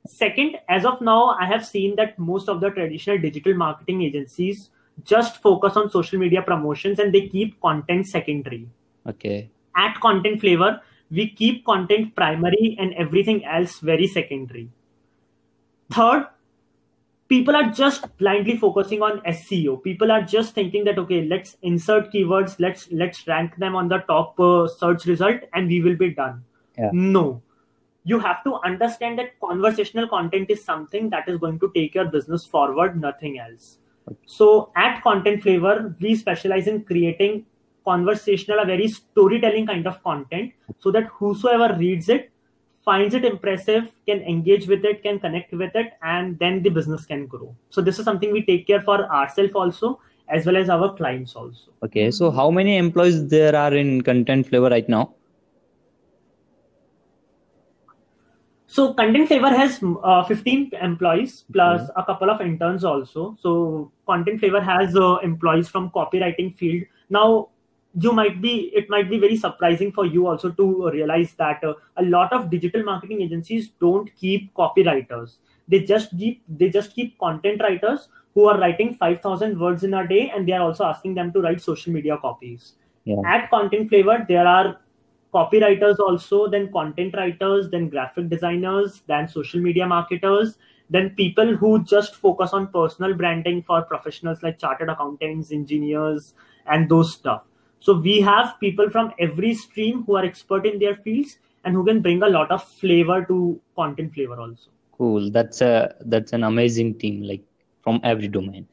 Second, 0.07 0.57
as 0.69 0.85
of 0.85 1.01
now, 1.01 1.35
I 1.39 1.45
have 1.45 1.65
seen 1.65 1.95
that 1.95 2.19
most 2.19 2.47
of 2.47 2.61
the 2.61 2.69
traditional 2.69 3.17
digital 3.17 3.55
marketing 3.55 4.03
agencies 4.03 4.69
just 5.03 5.41
focus 5.41 5.75
on 5.75 5.89
social 5.89 6.19
media 6.19 6.41
promotions 6.41 6.99
and 6.99 7.13
they 7.13 7.27
keep 7.27 7.59
content 7.59 8.05
secondary 8.07 8.67
Okay. 9.07 9.49
At 9.75 9.99
content 9.99 10.41
flavor, 10.41 10.81
we 11.11 11.29
keep 11.29 11.65
content 11.65 12.15
primary 12.15 12.75
and 12.79 12.93
everything 12.93 13.45
else 13.45 13.79
very 13.79 14.07
secondary. 14.07 14.69
Third, 15.91 16.27
people 17.27 17.55
are 17.55 17.69
just 17.71 18.17
blindly 18.17 18.57
focusing 18.57 19.01
on 19.01 19.21
SEO. 19.21 19.83
People 19.83 20.11
are 20.11 20.21
just 20.21 20.53
thinking 20.53 20.83
that 20.85 20.97
okay, 20.97 21.25
let's 21.25 21.57
insert 21.61 22.11
keywords, 22.11 22.55
let's 22.59 22.87
let's 22.91 23.27
rank 23.27 23.55
them 23.57 23.75
on 23.75 23.87
the 23.87 23.99
top 23.99 24.39
uh, 24.39 24.67
search 24.67 25.05
result, 25.05 25.41
and 25.53 25.67
we 25.67 25.81
will 25.81 25.95
be 25.95 26.09
done. 26.09 26.43
Yeah. 26.77 26.89
No, 26.91 27.41
you 28.03 28.19
have 28.19 28.43
to 28.43 28.55
understand 28.63 29.19
that 29.19 29.39
conversational 29.39 30.07
content 30.07 30.49
is 30.49 30.63
something 30.63 31.09
that 31.09 31.27
is 31.27 31.37
going 31.39 31.59
to 31.59 31.71
take 31.75 31.95
your 31.95 32.05
business 32.05 32.45
forward, 32.45 32.99
nothing 32.99 33.39
else. 33.39 33.79
Okay. 34.07 34.17
So 34.27 34.71
at 34.75 35.01
Content 35.01 35.41
Flavor, 35.41 35.95
we 35.99 36.15
specialize 36.15 36.67
in 36.67 36.83
creating 36.83 37.45
conversational, 37.85 38.59
a 38.59 38.65
very 38.65 38.87
storytelling 38.87 39.67
kind 39.67 39.87
of 39.87 40.03
content, 40.03 40.53
so 40.79 40.91
that 40.91 41.05
whosoever 41.05 41.75
reads 41.77 42.09
it 42.09 42.31
finds 42.85 43.15
it 43.15 43.25
impressive, 43.25 43.91
can 44.07 44.21
engage 44.21 44.67
with 44.67 44.85
it, 44.85 45.01
can 45.01 45.19
connect 45.19 45.51
with 45.53 45.75
it, 45.75 45.93
and 46.03 46.37
then 46.37 46.61
the 46.61 46.69
business 46.69 47.05
can 47.05 47.25
grow. 47.25 47.53
So 47.71 47.81
this 47.81 47.97
is 47.97 48.05
something 48.05 48.31
we 48.31 48.45
take 48.45 48.67
care 48.67 48.81
for 48.81 49.11
ourselves 49.11 49.53
also, 49.55 49.99
as 50.29 50.45
well 50.45 50.55
as 50.55 50.69
our 50.69 50.95
clients 50.95 51.35
also. 51.35 51.71
Okay, 51.83 52.11
so 52.11 52.29
how 52.29 52.51
many 52.51 52.77
employees 52.77 53.27
there 53.27 53.55
are 53.55 53.73
in 53.73 54.01
Content 54.01 54.47
Flavor 54.47 54.69
right 54.69 54.87
now? 54.87 55.13
So 58.67 58.93
Content 58.93 59.29
Flavor 59.29 59.49
has 59.49 59.79
uh, 60.03 60.23
15 60.25 60.71
employees 60.81 61.45
plus 61.53 61.81
mm-hmm. 61.81 61.99
a 61.99 62.03
couple 62.05 62.29
of 62.29 62.41
interns 62.41 62.83
also. 62.83 63.37
So 63.39 63.91
Content 64.05 64.39
Flavor 64.39 64.59
has 64.61 64.95
uh, 64.95 65.15
employees 65.23 65.69
from 65.69 65.89
copywriting 65.91 66.55
field. 66.57 66.83
Now 67.09 67.49
you 67.99 68.11
might 68.11 68.41
be 68.41 68.71
it 68.75 68.89
might 68.89 69.09
be 69.09 69.17
very 69.17 69.37
surprising 69.37 69.91
for 69.91 70.05
you 70.05 70.27
also 70.27 70.51
to 70.51 70.89
realize 70.89 71.33
that 71.33 71.63
uh, 71.63 71.73
a 71.97 72.03
lot 72.03 72.33
of 72.33 72.49
digital 72.49 72.83
marketing 72.83 73.21
agencies 73.21 73.69
don't 73.79 74.09
keep 74.15 74.53
copywriters. 74.53 75.37
They 75.67 75.81
just 75.81 76.17
keep 76.17 76.43
they 76.47 76.69
just 76.69 76.93
keep 76.93 77.17
content 77.19 77.61
writers 77.61 78.09
who 78.33 78.47
are 78.47 78.59
writing 78.59 78.95
5000 78.95 79.59
words 79.59 79.83
in 79.83 79.93
a 79.93 80.07
day 80.07 80.31
and 80.35 80.47
they 80.47 80.51
are 80.51 80.61
also 80.61 80.83
asking 80.83 81.15
them 81.15 81.31
to 81.31 81.41
write 81.41 81.61
social 81.61 81.93
media 81.93 82.17
copies. 82.17 82.73
Yeah. 83.07 83.21
at 83.23 83.51
content 83.51 83.89
flavor 83.89 84.25
there 84.27 84.47
are 84.47 84.79
copywriters 85.31 85.99
also 85.99 86.47
then 86.47 86.71
content 86.71 87.13
writers 87.15 87.69
then 87.69 87.87
graphic 87.87 88.29
designers 88.29 89.03
then 89.05 89.27
social 89.27 89.61
media 89.61 89.85
marketers 89.85 90.57
then 90.89 91.11
people 91.11 91.55
who 91.55 91.83
just 91.83 92.15
focus 92.15 92.51
on 92.51 92.65
personal 92.69 93.13
branding 93.13 93.61
for 93.61 93.83
professionals 93.83 94.41
like 94.41 94.57
chartered 94.57 94.89
accountants 94.89 95.51
engineers 95.51 96.33
and 96.65 96.89
those 96.89 97.13
stuff 97.13 97.45
so 97.79 97.93
we 97.93 98.19
have 98.21 98.59
people 98.59 98.89
from 98.89 99.11
every 99.19 99.53
stream 99.53 100.03
who 100.03 100.15
are 100.15 100.25
expert 100.25 100.65
in 100.65 100.79
their 100.79 100.95
fields 100.95 101.37
and 101.63 101.75
who 101.75 101.85
can 101.85 102.01
bring 102.01 102.21
a 102.23 102.29
lot 102.29 102.51
of 102.51 102.63
flavor 102.63 103.23
to 103.25 103.59
content 103.75 104.13
flavor 104.13 104.39
also. 104.39 104.69
Cool. 104.97 105.29
That's 105.31 105.61
a 105.61 105.93
that's 106.01 106.33
an 106.33 106.43
amazing 106.43 106.97
team, 106.99 107.23
like 107.23 107.43
from 107.83 107.99
every 108.03 108.27
domain. 108.27 108.67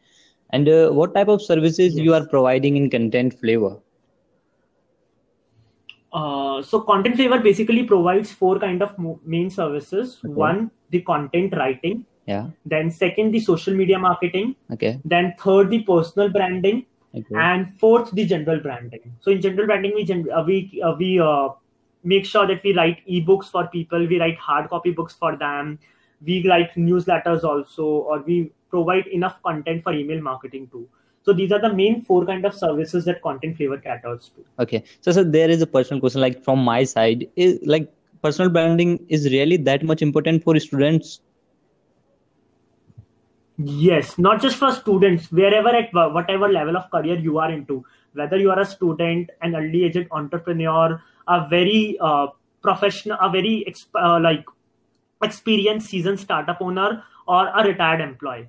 And 0.51 0.69
uh, 0.69 0.91
what 0.91 1.15
type 1.15 1.29
of 1.29 1.43
services 1.43 1.95
yes. 1.95 2.05
you 2.05 2.15
are 2.15 2.27
providing 2.27 2.77
in 2.77 2.91
content 2.91 3.39
flavor? 3.41 3.79
Uh, 6.13 6.63
so 6.63 6.81
content 6.81 7.17
flavor 7.17 7.39
basically 7.39 7.85
provides 7.85 8.31
four 8.31 8.59
kind 8.59 8.83
of 8.83 8.95
main 9.25 9.51
services. 9.51 10.19
Okay. 10.25 10.33
One, 10.33 10.71
the 10.91 11.01
content 11.01 11.55
writing. 11.57 12.05
Yeah. 12.27 12.49
Then 12.67 12.91
second, 12.91 13.33
the 13.33 13.41
social 13.41 13.75
media 13.75 13.99
marketing. 13.99 14.55
Okay. 14.71 15.01
Then 15.05 15.35
third, 15.39 15.71
the 15.71 15.83
personal 15.83 16.29
branding 16.29 16.87
Okay. 17.15 17.35
And 17.35 17.79
fourth, 17.79 18.11
the 18.13 18.25
general 18.25 18.61
branding. 18.61 19.15
So 19.21 19.31
in 19.31 19.43
general 19.43 19.67
branding, 19.67 19.93
we 19.95 20.05
gen- 20.05 20.31
uh, 20.33 20.45
we 20.47 20.81
uh, 20.83 20.95
we 20.95 21.21
uh, 21.21 21.49
make 22.05 22.25
sure 22.25 22.47
that 22.47 22.63
we 22.63 22.75
write 22.75 23.07
ebooks 23.07 23.51
for 23.51 23.67
people. 23.67 24.07
We 24.07 24.19
write 24.19 24.39
hard 24.39 24.71
copy 24.71 24.93
books 24.93 25.15
for 25.15 25.37
them. 25.37 25.79
We 26.25 26.49
write 26.49 26.75
newsletters 26.75 27.45
also, 27.45 27.85
or 27.85 28.21
we 28.21 28.53
provide 28.71 29.07
enough 29.09 29.43
content 29.43 29.83
for 29.83 29.93
email 29.93 30.23
marketing 30.23 30.69
too. 30.69 30.89
So 31.25 31.33
these 31.33 31.53
are 31.53 31.61
the 31.61 31.73
main 31.73 32.03
four 32.05 32.25
kind 32.27 32.45
of 32.45 32.55
services 32.55 33.05
that 33.05 33.23
Content 33.23 33.57
Flavor 33.57 33.79
caters 33.79 34.31
to. 34.35 34.45
Okay, 34.63 34.83
so 35.01 35.13
so 35.13 35.23
there 35.23 35.51
is 35.51 35.63
a 35.63 35.67
personal 35.67 36.01
question, 36.01 36.21
like 36.21 36.43
from 36.43 36.65
my 36.65 36.85
side, 36.85 37.29
is 37.37 37.59
like 37.63 37.93
personal 38.23 38.51
branding 38.51 39.05
is 39.09 39.31
really 39.31 39.57
that 39.57 39.85
much 39.85 40.03
important 40.03 40.43
for 40.43 40.59
students 40.59 41.21
Yes, 43.59 44.19
not 44.19 44.41
just 44.41 44.57
for 44.57 44.73
students, 44.73 45.31
wherever 45.31 45.69
at 45.69 45.93
whatever 45.93 46.49
level 46.49 46.77
of 46.77 46.91
career 46.91 47.19
you 47.19 47.39
are 47.39 47.51
into, 47.51 47.85
whether 48.15 48.39
you 48.39 48.51
are 48.51 48.61
a 48.61 48.65
student, 48.65 49.31
an 49.43 49.55
early 49.55 49.85
aged 49.85 50.09
entrepreneur, 50.11 51.03
a 51.29 51.49
very 51.49 51.99
uh, 52.01 52.29
professional, 52.63 53.19
a 53.21 53.29
very 53.29 53.67
uh, 53.95 54.19
like 54.21 54.45
experienced 55.23 55.89
seasoned 55.89 56.19
startup 56.19 56.61
owner, 56.61 57.05
or 57.29 57.49
a 57.49 57.65
retired 57.65 58.01
employee. 58.01 58.49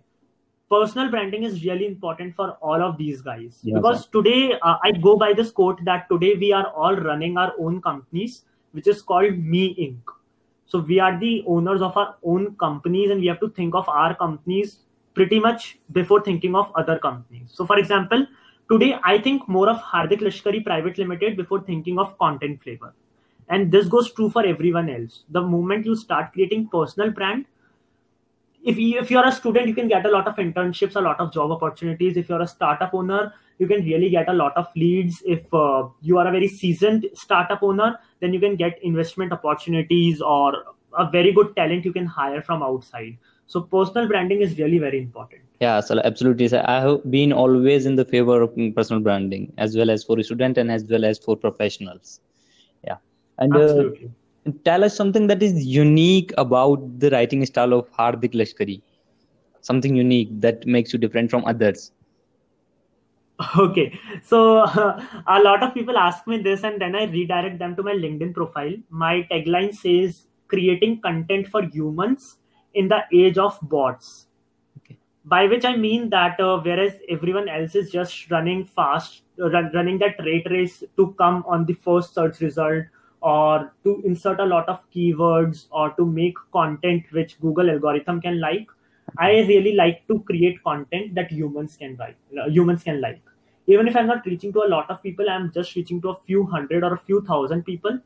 Personal 0.70 1.10
branding 1.10 1.44
is 1.44 1.64
really 1.64 1.86
important 1.86 2.34
for 2.34 2.52
all 2.62 2.82
of 2.82 2.98
these 2.98 3.22
guys 3.22 3.60
yeah, 3.62 3.76
because 3.76 4.08
today 4.08 4.54
uh, 4.62 4.78
I 4.84 4.92
go 4.92 5.18
by 5.18 5.34
this 5.34 5.52
quote 5.52 5.84
that 5.86 6.10
today 6.10 6.34
we 6.36 6.52
are 6.52 6.68
all 6.68 6.96
running 6.96 7.38
our 7.38 7.54
own 7.60 7.82
companies, 7.82 8.46
which 8.72 8.88
is 8.88 9.02
called 9.02 9.38
Me 9.38 9.76
Inc. 9.76 10.02
So 10.66 10.80
we 10.80 11.00
are 11.00 11.20
the 11.20 11.44
owners 11.46 11.82
of 11.82 11.96
our 11.98 12.16
own 12.24 12.56
companies, 12.56 13.12
and 13.12 13.20
we 13.20 13.28
have 13.28 13.40
to 13.42 13.50
think 13.50 13.76
of 13.76 13.88
our 13.88 14.16
companies 14.16 14.80
pretty 15.14 15.40
much 15.40 15.78
before 15.92 16.22
thinking 16.22 16.56
of 16.56 16.72
other 16.76 17.00
companies. 17.00 17.50
So, 17.54 17.66
for 17.66 17.78
example, 17.78 18.26
today 18.72 18.98
I 19.04 19.18
think 19.20 19.48
more 19.48 19.70
of 19.70 19.78
Hardik 19.78 20.22
Lashkari 20.22 20.64
Private 20.64 20.98
Limited 20.98 21.38
before 21.38 21.62
thinking 21.62 22.00
of 22.00 22.18
content 22.18 22.62
flavor. 22.62 22.94
And 23.50 23.72
this 23.72 23.88
goes 23.88 24.12
true 24.14 24.30
for 24.30 24.46
everyone 24.46 24.90
else. 24.90 25.24
The 25.30 25.42
moment 25.42 25.86
you 25.86 25.96
start 25.96 26.34
creating 26.34 26.70
personal 26.70 27.12
brand, 27.12 27.46
if 28.64 28.78
you, 28.78 28.98
if 28.98 29.12
you're 29.12 29.28
a 29.28 29.32
student, 29.32 29.68
you 29.68 29.76
can 29.76 29.90
get 29.90 30.06
a 30.06 30.10
lot 30.10 30.28
of 30.28 30.38
internships, 30.38 30.96
a 30.96 31.02
lot 31.02 31.20
of 31.20 31.34
job 31.34 31.52
opportunities. 31.52 32.16
If 32.16 32.30
you're 32.30 32.42
a 32.42 32.48
startup 32.48 32.94
owner, 32.94 33.34
you 33.60 33.68
can 33.68 33.84
really 33.84 34.10
get 34.10 34.30
a 34.30 34.34
lot 34.34 34.56
of 34.56 34.68
leads. 34.76 35.22
If 35.26 35.54
uh, 35.54 35.90
you 36.02 36.18
are 36.18 36.28
a 36.28 36.32
very 36.32 36.48
seasoned 36.48 37.08
startup 37.14 37.62
owner, 37.62 38.00
then 38.22 38.34
you 38.34 38.40
can 38.40 38.56
get 38.56 38.82
investment 38.82 39.34
opportunities 39.34 40.22
or 40.22 40.64
a 40.98 41.10
very 41.12 41.34
good 41.34 41.54
talent 41.58 41.84
you 41.84 41.92
can 41.92 42.06
hire 42.06 42.42
from 42.42 42.64
outside 42.64 43.18
so 43.48 43.62
personal 43.62 44.08
branding 44.08 44.42
is 44.42 44.58
really 44.58 44.78
very 44.78 45.00
important. 45.00 45.42
Yeah 45.60 45.80
so 45.80 46.00
absolutely 46.04 46.48
so 46.48 46.62
i 46.68 46.80
have 46.82 47.10
been 47.10 47.32
always 47.32 47.86
in 47.86 47.96
the 47.96 48.06
favor 48.06 48.42
of 48.42 48.56
personal 48.76 49.02
branding 49.02 49.54
as 49.58 49.78
well 49.78 49.90
as 49.90 50.04
for 50.04 50.20
a 50.20 50.24
student 50.24 50.58
and 50.58 50.72
as 50.72 50.84
well 50.90 51.06
as 51.06 51.20
for 51.20 51.38
professionals. 51.38 52.20
Yeah. 52.84 52.98
And 53.38 53.56
uh, 53.56 53.84
tell 54.66 54.84
us 54.84 54.96
something 54.96 55.28
that 55.28 55.42
is 55.42 55.66
unique 55.66 56.34
about 56.38 57.00
the 57.00 57.10
writing 57.12 57.46
style 57.46 57.74
of 57.74 57.90
hardik 57.92 58.34
lashkari. 58.34 58.82
Something 59.62 59.96
unique 59.96 60.30
that 60.42 60.66
makes 60.66 60.92
you 60.92 61.00
different 61.00 61.32
from 61.32 61.46
others. 61.46 61.92
Okay. 63.58 64.00
So 64.24 64.60
uh, 64.60 65.04
a 65.28 65.42
lot 65.42 65.64
of 65.64 65.74
people 65.74 65.98
ask 65.98 66.28
me 66.28 66.38
this 66.38 66.64
and 66.64 66.80
then 66.82 66.96
i 66.96 67.06
redirect 67.06 67.60
them 67.60 67.76
to 67.76 67.84
my 67.84 67.94
linkedin 67.94 68.34
profile. 68.34 68.74
My 68.90 69.28
tagline 69.32 69.74
says 69.74 70.28
creating 70.48 71.02
content 71.02 71.48
for 71.48 71.64
humans 71.64 72.38
in 72.74 72.88
the 72.88 73.02
age 73.14 73.38
of 73.38 73.58
bots. 73.64 74.28
Okay. 74.78 74.98
By 75.26 75.46
which 75.48 75.66
I 75.66 75.76
mean 75.76 76.10
that 76.10 76.40
uh, 76.40 76.60
whereas 76.60 76.94
everyone 77.10 77.48
else 77.48 77.76
is 77.76 77.92
just 77.92 78.30
running 78.32 78.66
fast, 78.66 79.24
run, 79.38 79.72
running 79.74 80.00
that 80.00 80.16
rate 80.26 80.48
race 80.50 80.84
to 80.98 81.16
come 81.18 81.44
on 81.48 81.66
the 81.66 81.74
first 81.74 82.14
search 82.14 82.40
result 82.42 82.86
or 83.22 83.74
to 83.84 84.02
insert 84.06 84.40
a 84.40 84.46
lot 84.46 84.68
of 84.68 84.80
keywords 84.92 85.68
or 85.72 85.92
to 85.92 86.06
make 86.06 86.36
content 86.52 87.04
which 87.12 87.40
Google 87.40 87.70
algorithm 87.70 88.22
can 88.22 88.40
like. 88.40 88.68
I 89.18 89.32
really 89.48 89.76
like 89.76 90.06
to 90.08 90.20
create 90.22 90.64
content 90.64 91.16
that 91.16 91.32
humans 91.32 91.78
can 91.78 91.96
like. 91.98 92.18
Uh, 92.38 92.50
humans 92.50 92.84
can 92.84 93.00
like. 93.00 93.22
Even 93.68 93.88
if 93.88 93.96
I'm 93.96 94.08
not 94.08 94.26
reaching 94.26 94.52
to 94.54 94.64
a 94.64 94.68
lot 94.68 94.90
of 94.90 95.02
people, 95.02 95.30
I'm 95.30 95.52
just 95.52 95.76
reaching 95.76 96.02
to 96.02 96.10
a 96.10 96.16
few 96.26 96.46
hundred 96.46 96.84
or 96.84 96.94
a 96.94 96.98
few 96.98 97.22
thousand 97.22 97.64
people 97.64 98.00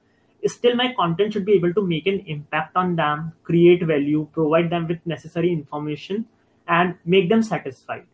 still 0.47 0.75
my 0.75 0.93
content 0.93 1.33
should 1.33 1.45
be 1.45 1.53
able 1.53 1.73
to 1.73 1.81
make 1.81 2.07
an 2.07 2.19
impact 2.27 2.75
on 2.75 2.95
them 2.95 3.33
create 3.43 3.83
value 3.83 4.27
provide 4.33 4.69
them 4.69 4.87
with 4.87 4.99
necessary 5.05 5.51
information 5.51 6.25
and 6.67 6.95
make 7.05 7.29
them 7.29 7.43
satisfied. 7.43 8.05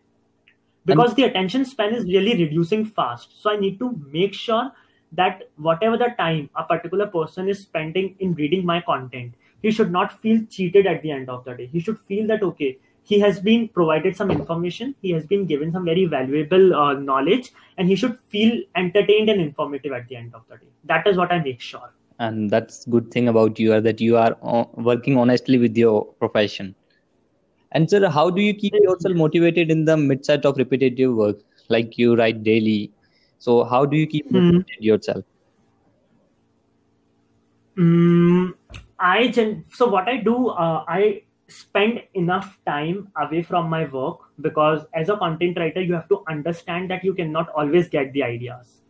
Because 0.85 1.09
and- 1.09 1.17
the 1.17 1.23
attention 1.23 1.65
span 1.65 1.93
is 1.93 2.05
really 2.05 2.35
reducing 2.43 2.85
fast 2.85 3.41
so 3.41 3.51
i 3.51 3.57
need 3.57 3.79
to 3.79 3.89
make 4.11 4.33
sure 4.33 4.71
that 5.11 5.43
whatever 5.57 5.97
the 5.97 6.09
time 6.17 6.49
a 6.55 6.63
particular 6.63 7.07
person 7.07 7.47
is 7.49 7.59
spending 7.61 8.15
in 8.19 8.33
reading 8.35 8.65
my 8.65 8.81
content 8.81 9.33
he 9.61 9.71
should 9.71 9.91
not 9.91 10.19
feel 10.21 10.41
cheated 10.49 10.85
at 10.87 11.01
the 11.01 11.09
end 11.11 11.29
of 11.29 11.45
the 11.45 11.53
day. 11.53 11.67
He 11.67 11.79
should 11.79 11.99
feel 11.99 12.27
that 12.27 12.43
okay 12.43 12.77
he 13.03 13.19
has 13.19 13.39
been 13.39 13.67
provided 13.69 14.15
some 14.15 14.31
information 14.31 14.95
he 15.01 15.11
has 15.11 15.25
been 15.25 15.45
given 15.45 15.71
some 15.71 15.85
very 15.85 16.05
valuable 16.05 16.73
uh, 16.75 16.93
knowledge 16.93 17.51
and 17.77 17.87
he 17.87 17.95
should 17.95 18.17
feel 18.27 18.61
entertained 18.75 19.29
and 19.29 19.41
informative 19.41 19.93
at 19.93 20.07
the 20.09 20.15
end 20.15 20.33
of 20.35 20.43
the 20.49 20.57
day. 20.57 20.71
That 20.85 21.07
is 21.07 21.17
what 21.17 21.31
i 21.31 21.39
make 21.39 21.61
sure 21.61 21.89
and 22.19 22.49
that's 22.49 22.85
good 22.85 23.11
thing 23.11 23.27
about 23.27 23.59
you 23.59 23.73
are 23.73 23.81
that 23.81 23.99
you 24.01 24.17
are 24.17 24.37
uh, 24.41 24.65
working 24.73 25.17
honestly 25.17 25.57
with 25.57 25.75
your 25.77 26.05
profession. 26.19 26.75
And 27.71 27.89
sir 27.89 28.07
how 28.09 28.29
do 28.29 28.41
you 28.41 28.53
keep 28.53 28.73
yourself 28.75 29.15
motivated 29.15 29.71
in 29.71 29.85
the 29.85 29.97
midst 29.97 30.29
of 30.29 30.57
repetitive 30.57 31.15
work 31.15 31.37
like 31.69 31.97
you 31.97 32.15
write 32.15 32.43
daily? 32.43 32.91
So 33.39 33.63
how 33.63 33.85
do 33.85 33.97
you 33.97 34.07
keep 34.07 34.29
mm-hmm. 34.31 34.59
yourself? 34.79 35.23
Mm, 37.77 38.53
i 38.99 39.27
gen- 39.29 39.65
so 39.73 39.87
what 39.87 40.07
i 40.07 40.17
do 40.17 40.49
uh, 40.49 40.85
i 40.87 41.23
spend 41.47 42.01
enough 42.13 42.59
time 42.67 43.07
away 43.19 43.41
from 43.41 43.69
my 43.69 43.85
work 43.85 44.19
because 44.41 44.85
as 44.93 45.09
a 45.09 45.17
content 45.17 45.57
writer 45.57 45.81
you 45.81 45.93
have 45.93 46.07
to 46.09 46.23
understand 46.29 46.89
that 46.91 47.03
you 47.03 47.13
cannot 47.13 47.49
always 47.49 47.89
get 47.89 48.13
the 48.13 48.23
ideas. 48.23 48.81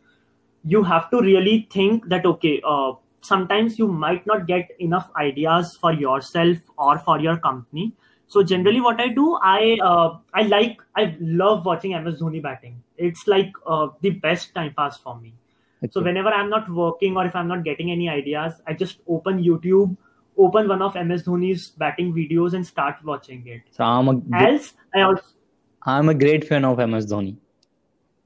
You 0.66 0.84
have 0.84 1.10
to 1.12 1.22
really 1.22 1.68
think 1.72 2.08
that 2.10 2.26
okay 2.26 2.62
uh, 2.66 2.94
sometimes 3.24 3.80
you 3.80 3.88
might 3.88 4.26
not 4.28 4.48
get 4.48 4.72
enough 4.80 5.10
ideas 5.18 5.78
for 5.82 5.94
yourself 5.94 6.58
or 6.78 6.98
for 7.00 7.20
your 7.20 7.38
company. 7.38 7.94
So 8.28 8.42
generally 8.42 8.82
what 8.82 9.00
i 9.00 9.08
do 9.10 9.38
i 9.44 9.78
uh, 9.84 10.18
i 10.34 10.44
like 10.44 10.80
i 10.96 11.16
love 11.20 11.66
watching 11.66 11.92
ms 12.04 12.20
dhoni 12.22 12.42
batting. 12.42 12.82
It's 12.98 13.28
like 13.28 13.52
uh, 13.66 13.88
the 14.02 14.12
best 14.12 14.56
time 14.56 14.74
pass 14.78 14.98
for 14.98 15.20
me. 15.20 15.34
Okay. 15.84 15.92
so 15.92 16.02
whenever 16.02 16.30
i'm 16.30 16.50
not 16.50 16.70
working 16.70 17.18
or 17.18 17.26
if 17.26 17.36
i'm 17.36 17.48
not 17.48 17.64
getting 17.64 17.92
any 17.92 18.08
ideas 18.10 18.54
i 18.68 18.74
just 18.74 19.00
open 19.16 19.44
youtube 19.44 19.98
open 20.38 20.70
one 20.70 20.82
of 20.82 20.96
ms 20.96 21.24
dhoni's 21.24 21.72
batting 21.72 22.14
videos 22.14 22.54
and 22.54 22.66
start 22.66 22.96
watching 23.04 23.46
it. 23.48 23.62
So 23.72 23.84
i'm 23.84 24.08
a 24.08 24.46
else 24.46 24.74
i 24.96 25.02
also 25.02 25.24
i'm 25.86 26.10
a 26.10 26.14
great 26.14 26.48
fan 26.48 26.64
of 26.64 26.78
ms 26.78 27.12
dhoni 27.12 27.36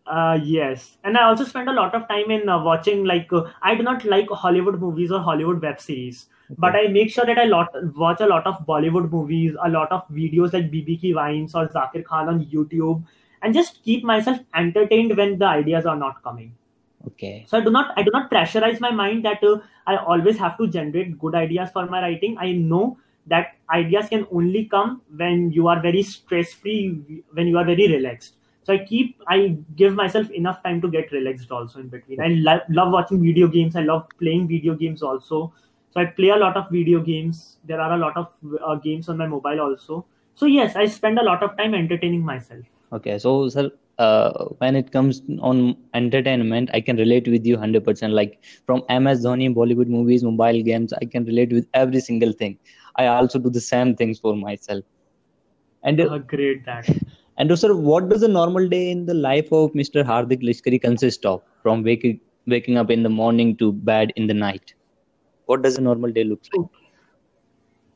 uh, 0.09 0.39
yes, 0.41 0.97
and 1.03 1.17
I 1.17 1.23
also 1.23 1.43
spend 1.43 1.69
a 1.69 1.73
lot 1.73 1.93
of 1.93 2.07
time 2.07 2.31
in 2.31 2.47
uh, 2.47 2.63
watching. 2.63 3.03
Like, 3.03 3.31
uh, 3.31 3.43
I 3.61 3.75
do 3.75 3.83
not 3.83 4.05
like 4.05 4.29
Hollywood 4.29 4.79
movies 4.79 5.11
or 5.11 5.19
Hollywood 5.19 5.61
web 5.61 5.79
series, 5.79 6.27
okay. 6.45 6.55
but 6.57 6.75
I 6.75 6.87
make 6.87 7.11
sure 7.11 7.25
that 7.25 7.37
I 7.37 7.45
lot 7.45 7.69
watch 7.95 8.21
a 8.21 8.25
lot 8.25 8.47
of 8.47 8.65
Bollywood 8.65 9.11
movies, 9.11 9.55
a 9.63 9.69
lot 9.69 9.91
of 9.91 10.07
videos 10.09 10.53
like 10.53 10.71
BB 10.71 11.01
Ki 11.01 11.11
Vines 11.13 11.55
or 11.55 11.67
Zakir 11.67 12.05
Khan 12.05 12.29
on 12.29 12.45
YouTube, 12.45 13.03
and 13.41 13.53
just 13.53 13.83
keep 13.83 14.03
myself 14.03 14.39
entertained 14.55 15.17
when 15.17 15.37
the 15.37 15.45
ideas 15.45 15.85
are 15.85 15.97
not 15.97 16.23
coming. 16.23 16.55
Okay. 17.07 17.45
So 17.47 17.57
I 17.57 17.61
do 17.61 17.69
not 17.69 17.93
I 17.97 18.03
do 18.03 18.11
not 18.13 18.31
pressurize 18.31 18.79
my 18.79 18.91
mind 18.91 19.25
that 19.25 19.43
uh, 19.43 19.59
I 19.85 19.97
always 19.97 20.37
have 20.37 20.57
to 20.57 20.67
generate 20.67 21.19
good 21.19 21.35
ideas 21.35 21.69
for 21.71 21.85
my 21.85 22.01
writing. 22.01 22.37
I 22.39 22.53
know 22.53 22.97
that 23.27 23.55
ideas 23.69 24.07
can 24.07 24.25
only 24.31 24.65
come 24.65 25.01
when 25.15 25.51
you 25.51 25.67
are 25.67 25.81
very 25.81 26.01
stress 26.01 26.53
free, 26.53 27.23
when 27.33 27.47
you 27.47 27.57
are 27.57 27.65
very 27.65 27.87
relaxed 27.87 28.35
so 28.67 28.74
i 28.74 28.77
keep 28.88 29.24
i 29.33 29.38
give 29.81 29.93
myself 29.97 30.31
enough 30.39 30.62
time 30.63 30.81
to 30.86 30.89
get 30.95 31.12
relaxed 31.17 31.51
also 31.57 31.79
in 31.79 31.88
between. 31.88 32.21
I 32.21 32.27
lo- 32.47 32.65
love 32.69 32.91
watching 32.91 33.21
video 33.24 33.47
games. 33.47 33.77
I 33.77 33.81
love 33.81 34.05
playing 34.19 34.47
video 34.50 34.75
games 34.75 35.01
also. 35.01 35.53
So 35.91 36.01
i 36.01 36.05
play 36.05 36.29
a 36.29 36.36
lot 36.36 36.57
of 36.62 36.69
video 36.69 37.00
games. 37.01 37.59
There 37.63 37.79
are 37.79 37.93
a 37.93 37.97
lot 37.97 38.17
of 38.17 38.27
uh, 38.62 38.75
games 38.75 39.07
on 39.07 39.17
my 39.17 39.27
mobile 39.27 39.62
also. 39.67 40.05
So 40.36 40.47
yes 40.53 40.75
i 40.75 40.86
spend 40.86 41.17
a 41.19 41.24
lot 41.24 41.43
of 41.50 41.55
time 41.57 41.74
entertaining 41.81 42.25
myself. 42.31 42.65
Okay 43.00 43.17
so 43.17 43.38
sir 43.55 43.69
uh, 43.97 44.45
when 44.63 44.75
it 44.75 44.91
comes 44.91 45.21
on 45.51 45.62
entertainment 46.01 46.69
i 46.79 46.81
can 46.81 46.97
relate 46.97 47.27
with 47.36 47.45
you 47.51 47.55
100% 47.55 48.13
like 48.13 48.36
from 48.65 48.83
ms 48.97 49.24
dhoni 49.27 49.47
bollywood 49.59 49.93
movies 49.95 50.25
mobile 50.27 50.62
games 50.71 50.93
i 51.01 51.05
can 51.15 51.25
relate 51.31 51.55
with 51.59 51.67
every 51.86 52.01
single 52.09 52.36
thing. 52.43 52.57
I 52.95 53.07
also 53.07 53.39
do 53.39 53.50
the 53.50 53.62
same 53.62 53.95
things 53.95 54.19
for 54.19 54.36
myself. 54.36 54.83
And 55.83 56.01
uh, 56.01 56.17
great 56.17 56.65
that 56.65 56.89
And 57.38 57.58
sir, 57.58 57.75
what 57.75 58.10
does 58.10 58.24
a 58.24 58.27
normal 58.27 58.67
day 58.67 58.89
in 58.89 59.06
the 59.06 59.13
life 59.13 59.51
of 59.51 59.72
Mr. 59.74 60.03
Hardik 60.03 60.41
Lashkari 60.41 60.82
consist 60.82 61.25
of? 61.25 61.44
From 61.62 61.84
waking 61.84 62.20
waking 62.48 62.77
up 62.77 62.89
in 62.89 63.03
the 63.03 63.10
morning 63.10 63.56
to 63.58 63.72
bed 63.72 64.12
in 64.15 64.25
the 64.25 64.34
night. 64.34 64.74
What 65.46 65.62
does 65.62 65.77
a 65.77 65.82
normal 65.82 66.12
day 66.12 66.24
look 66.24 66.41
like? 66.56 66.67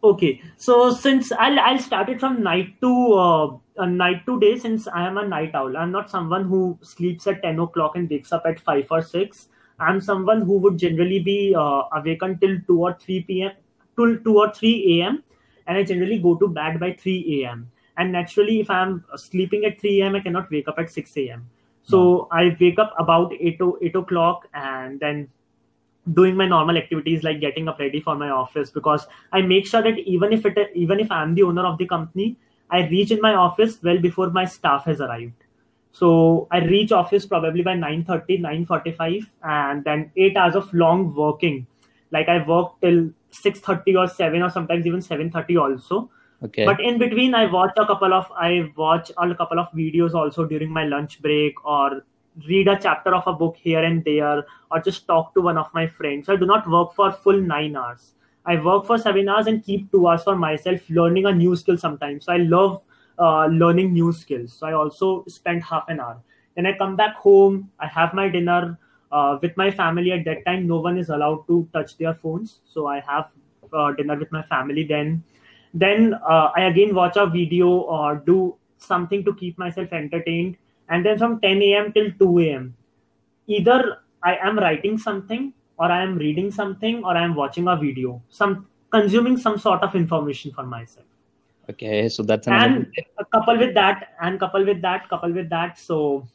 Okay, 0.03 0.41
so 0.57 0.93
since 0.93 1.31
I'll 1.31 1.59
I'll 1.59 1.79
start 1.79 2.09
it 2.09 2.19
from 2.19 2.43
night 2.43 2.79
to 2.81 3.13
uh, 3.13 3.57
a 3.77 3.87
night 3.87 4.25
to 4.27 4.39
day. 4.39 4.59
Since 4.59 4.87
I 4.87 5.07
am 5.07 5.17
a 5.17 5.27
night 5.27 5.55
owl, 5.55 5.75
I'm 5.75 5.91
not 5.91 6.11
someone 6.11 6.45
who 6.45 6.77
sleeps 6.81 7.25
at 7.25 7.41
ten 7.41 7.59
o'clock 7.59 7.95
and 7.95 8.09
wakes 8.09 8.31
up 8.31 8.43
at 8.45 8.59
five 8.59 8.87
or 8.91 9.01
six. 9.01 9.47
I'm 9.79 10.01
someone 10.01 10.41
who 10.43 10.59
would 10.59 10.77
generally 10.77 11.19
be 11.19 11.55
uh, 11.55 11.83
awake 11.93 12.21
until 12.21 12.57
two 12.67 12.79
or 12.79 12.93
three 12.93 13.21
p.m. 13.23 13.51
till 13.95 14.17
two 14.19 14.37
or 14.37 14.53
three 14.53 15.01
a.m. 15.01 15.23
and 15.65 15.77
I 15.77 15.83
generally 15.83 16.19
go 16.19 16.35
to 16.35 16.47
bed 16.47 16.79
by 16.79 16.93
three 16.93 17.43
a.m 17.43 17.71
and 17.97 18.11
naturally 18.11 18.59
if 18.59 18.69
i'm 18.69 19.03
sleeping 19.15 19.65
at 19.65 19.79
3 19.79 20.01
a.m 20.01 20.15
i 20.15 20.19
cannot 20.19 20.49
wake 20.51 20.67
up 20.67 20.79
at 20.79 20.91
6 20.91 21.17
a.m 21.17 21.49
so 21.83 21.97
no. 21.97 22.27
i 22.31 22.55
wake 22.59 22.79
up 22.79 22.93
about 22.99 23.33
8, 23.33 23.59
8 23.81 23.95
o'clock 23.95 24.47
and 24.53 24.99
then 24.99 25.27
doing 26.13 26.35
my 26.35 26.47
normal 26.47 26.77
activities 26.77 27.23
like 27.23 27.39
getting 27.39 27.67
up 27.67 27.79
ready 27.79 27.99
for 27.99 28.15
my 28.15 28.29
office 28.29 28.69
because 28.69 29.07
i 29.31 29.41
make 29.41 29.67
sure 29.67 29.83
that 29.83 29.99
even 29.99 30.33
if 30.33 30.45
it 30.45 30.57
even 30.75 30.99
if 30.99 31.11
i'm 31.11 31.35
the 31.35 31.43
owner 31.43 31.65
of 31.65 31.77
the 31.77 31.85
company 31.85 32.35
I 32.71 32.87
reach 32.87 33.11
in 33.11 33.19
my 33.21 33.35
office 33.35 33.77
well 33.83 33.99
before 33.99 34.29
my 34.29 34.45
staff 34.45 34.85
has 34.85 35.01
arrived. 35.01 35.43
So 35.91 36.47
I 36.51 36.59
reach 36.59 36.93
office 36.93 37.25
probably 37.25 37.63
by 37.63 37.75
9.30, 37.75 38.65
9.45 38.65 39.27
and 39.43 39.83
then 39.83 40.09
eight 40.15 40.37
hours 40.37 40.55
of 40.55 40.73
long 40.73 41.13
working. 41.13 41.67
Like 42.11 42.29
I 42.29 42.45
work 42.47 42.79
till 42.81 43.09
6.30 43.33 43.99
or 43.99 44.07
7 44.07 44.41
or 44.41 44.49
sometimes 44.49 44.85
even 44.85 45.01
7.30 45.01 45.61
also. 45.61 46.09
Okay. 46.43 46.65
But 46.65 46.81
in 46.81 46.97
between 46.97 47.35
I 47.35 47.45
watch 47.45 47.73
a 47.77 47.85
couple 47.85 48.13
of, 48.13 48.31
I 48.35 48.71
watch 48.75 49.11
a 49.17 49.35
couple 49.35 49.59
of 49.59 49.71
videos 49.71 50.13
also 50.13 50.45
during 50.45 50.71
my 50.71 50.85
lunch 50.85 51.21
break 51.21 51.63
or 51.65 52.03
read 52.47 52.67
a 52.67 52.79
chapter 52.79 53.13
of 53.13 53.27
a 53.27 53.33
book 53.33 53.57
here 53.57 53.83
and 53.83 54.03
there 54.03 54.45
or 54.71 54.79
just 54.79 55.05
talk 55.05 55.33
to 55.35 55.41
one 55.41 55.57
of 55.57 55.73
my 55.73 55.85
friends. 55.85 56.25
So 56.25 56.33
I 56.33 56.37
do 56.37 56.45
not 56.45 56.67
work 56.69 56.93
for 56.93 57.11
full 57.11 57.39
nine 57.39 57.75
hours. 57.75 58.13
I 58.45 58.55
work 58.55 58.85
for 58.85 58.97
seven 58.97 59.29
hours 59.29 59.47
and 59.47 59.63
keep 59.63 59.91
two 59.91 60.07
hours 60.07 60.23
for 60.23 60.35
myself 60.35 60.79
learning 60.89 61.25
a 61.27 61.31
new 61.31 61.55
skill 61.55 61.77
sometimes. 61.77 62.25
So 62.25 62.33
I 62.33 62.37
love 62.37 62.81
uh, 63.19 63.45
learning 63.47 63.93
new 63.93 64.11
skills. 64.11 64.53
So 64.53 64.65
I 64.65 64.73
also 64.73 65.23
spend 65.27 65.63
half 65.63 65.85
an 65.89 65.99
hour. 65.99 66.19
Then 66.55 66.65
I 66.65 66.75
come 66.75 66.95
back 66.95 67.15
home. 67.15 67.69
I 67.79 67.87
have 67.87 68.13
my 68.13 68.29
dinner 68.29 68.79
uh, 69.11 69.37
with 69.41 69.55
my 69.57 69.69
family. 69.69 70.11
At 70.11 70.25
that 70.25 70.43
time, 70.45 70.67
no 70.67 70.79
one 70.79 70.97
is 70.97 71.09
allowed 71.09 71.45
to 71.47 71.67
touch 71.71 71.97
their 71.97 72.15
phones. 72.15 72.61
So 72.65 72.87
I 72.87 72.99
have 73.01 73.29
uh, 73.71 73.91
dinner 73.91 74.17
with 74.17 74.31
my 74.31 74.41
family. 74.41 74.83
Then, 74.83 75.23
then 75.73 76.13
uh, 76.13 76.51
I 76.55 76.63
again 76.65 76.93
watch 76.93 77.15
a 77.15 77.25
video 77.25 77.69
or 77.69 78.15
do 78.15 78.55
something 78.77 79.23
to 79.25 79.33
keep 79.35 79.57
myself 79.57 79.93
entertained. 79.93 80.57
And 80.89 81.05
then 81.05 81.17
from 81.17 81.39
10 81.39 81.61
a.m. 81.61 81.93
till 81.93 82.11
2 82.19 82.39
a.m. 82.39 82.75
Either 83.47 83.99
I 84.23 84.35
am 84.35 84.57
writing 84.59 84.97
something 84.97 85.53
or 85.77 85.85
I 85.85 86.03
am 86.03 86.17
reading 86.17 86.51
something 86.51 87.03
or 87.03 87.15
I 87.15 87.23
am 87.23 87.35
watching 87.35 87.67
a 87.67 87.75
video, 87.75 88.21
some 88.29 88.67
consuming 88.91 89.37
some 89.37 89.57
sort 89.57 89.81
of 89.83 89.95
information 89.95 90.51
for 90.51 90.63
myself. 90.63 91.05
Okay, 91.69 92.09
so 92.09 92.23
that's 92.23 92.47
and 92.47 92.87
a 93.17 93.25
couple 93.25 93.57
with 93.57 93.73
that, 93.75 94.09
and 94.21 94.39
couple 94.39 94.65
with 94.65 94.81
that, 94.81 95.07
couple 95.09 95.31
with 95.31 95.49
that. 95.49 95.79
So 95.79 96.27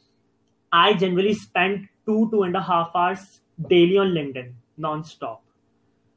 I 0.71 0.93
generally 0.93 1.33
spend 1.33 1.87
two 2.05 2.29
two 2.31 2.43
and 2.43 2.55
a 2.55 2.61
half 2.61 2.91
hours 2.95 3.41
daily 3.69 3.97
on 3.97 4.07
LinkedIn, 4.07 4.51
non-stop. 4.77 5.43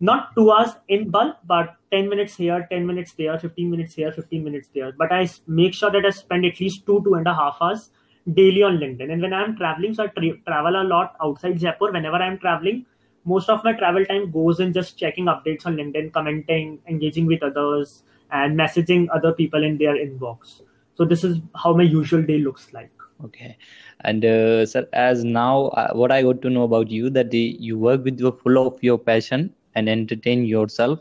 Not 0.00 0.34
two 0.34 0.50
hours 0.50 0.70
in 0.88 1.10
bulk, 1.10 1.36
but 1.46 1.76
10 1.92 2.08
minutes 2.08 2.36
here, 2.36 2.66
10 2.70 2.86
minutes 2.86 3.12
there, 3.18 3.38
15 3.38 3.70
minutes 3.70 3.94
here, 3.94 4.10
15 4.10 4.42
minutes 4.42 4.68
there. 4.74 4.92
But 4.92 5.12
I 5.12 5.28
make 5.46 5.74
sure 5.74 5.90
that 5.90 6.06
I 6.06 6.10
spend 6.10 6.46
at 6.46 6.58
least 6.58 6.86
two, 6.86 7.02
two 7.04 7.14
and 7.14 7.26
a 7.26 7.34
half 7.34 7.58
hours 7.60 7.90
daily 8.32 8.62
on 8.62 8.78
LinkedIn. 8.78 9.12
And 9.12 9.20
when 9.20 9.34
I'm 9.34 9.56
traveling, 9.56 9.92
so 9.92 10.04
I 10.04 10.06
tra- 10.06 10.38
travel 10.46 10.80
a 10.80 10.84
lot 10.84 11.16
outside 11.22 11.58
Jaipur. 11.58 11.92
Whenever 11.92 12.16
I'm 12.16 12.38
traveling, 12.38 12.86
most 13.24 13.50
of 13.50 13.62
my 13.62 13.74
travel 13.74 14.04
time 14.06 14.30
goes 14.30 14.60
in 14.60 14.72
just 14.72 14.98
checking 14.98 15.26
updates 15.26 15.66
on 15.66 15.76
LinkedIn, 15.76 16.12
commenting, 16.12 16.78
engaging 16.88 17.26
with 17.26 17.42
others, 17.42 18.02
and 18.32 18.58
messaging 18.58 19.06
other 19.12 19.32
people 19.32 19.62
in 19.62 19.76
their 19.76 19.96
inbox. 19.96 20.62
So 20.94 21.04
this 21.04 21.24
is 21.24 21.38
how 21.54 21.74
my 21.74 21.82
usual 21.82 22.22
day 22.22 22.38
looks 22.38 22.72
like. 22.72 22.90
Okay, 23.22 23.58
and 24.00 24.24
uh, 24.24 24.64
sir, 24.64 24.88
as 24.94 25.24
now 25.24 25.66
uh, 25.66 25.92
what 25.92 26.10
I 26.10 26.22
got 26.22 26.40
to 26.40 26.48
know 26.48 26.62
about 26.62 26.90
you 26.90 27.10
that 27.10 27.30
the, 27.30 27.54
you 27.60 27.78
work 27.78 28.02
with 28.02 28.18
your 28.18 28.32
full 28.32 28.66
of 28.66 28.82
your 28.82 28.96
passion 28.96 29.54
and 29.74 29.88
entertain 29.88 30.44
yourself 30.44 30.98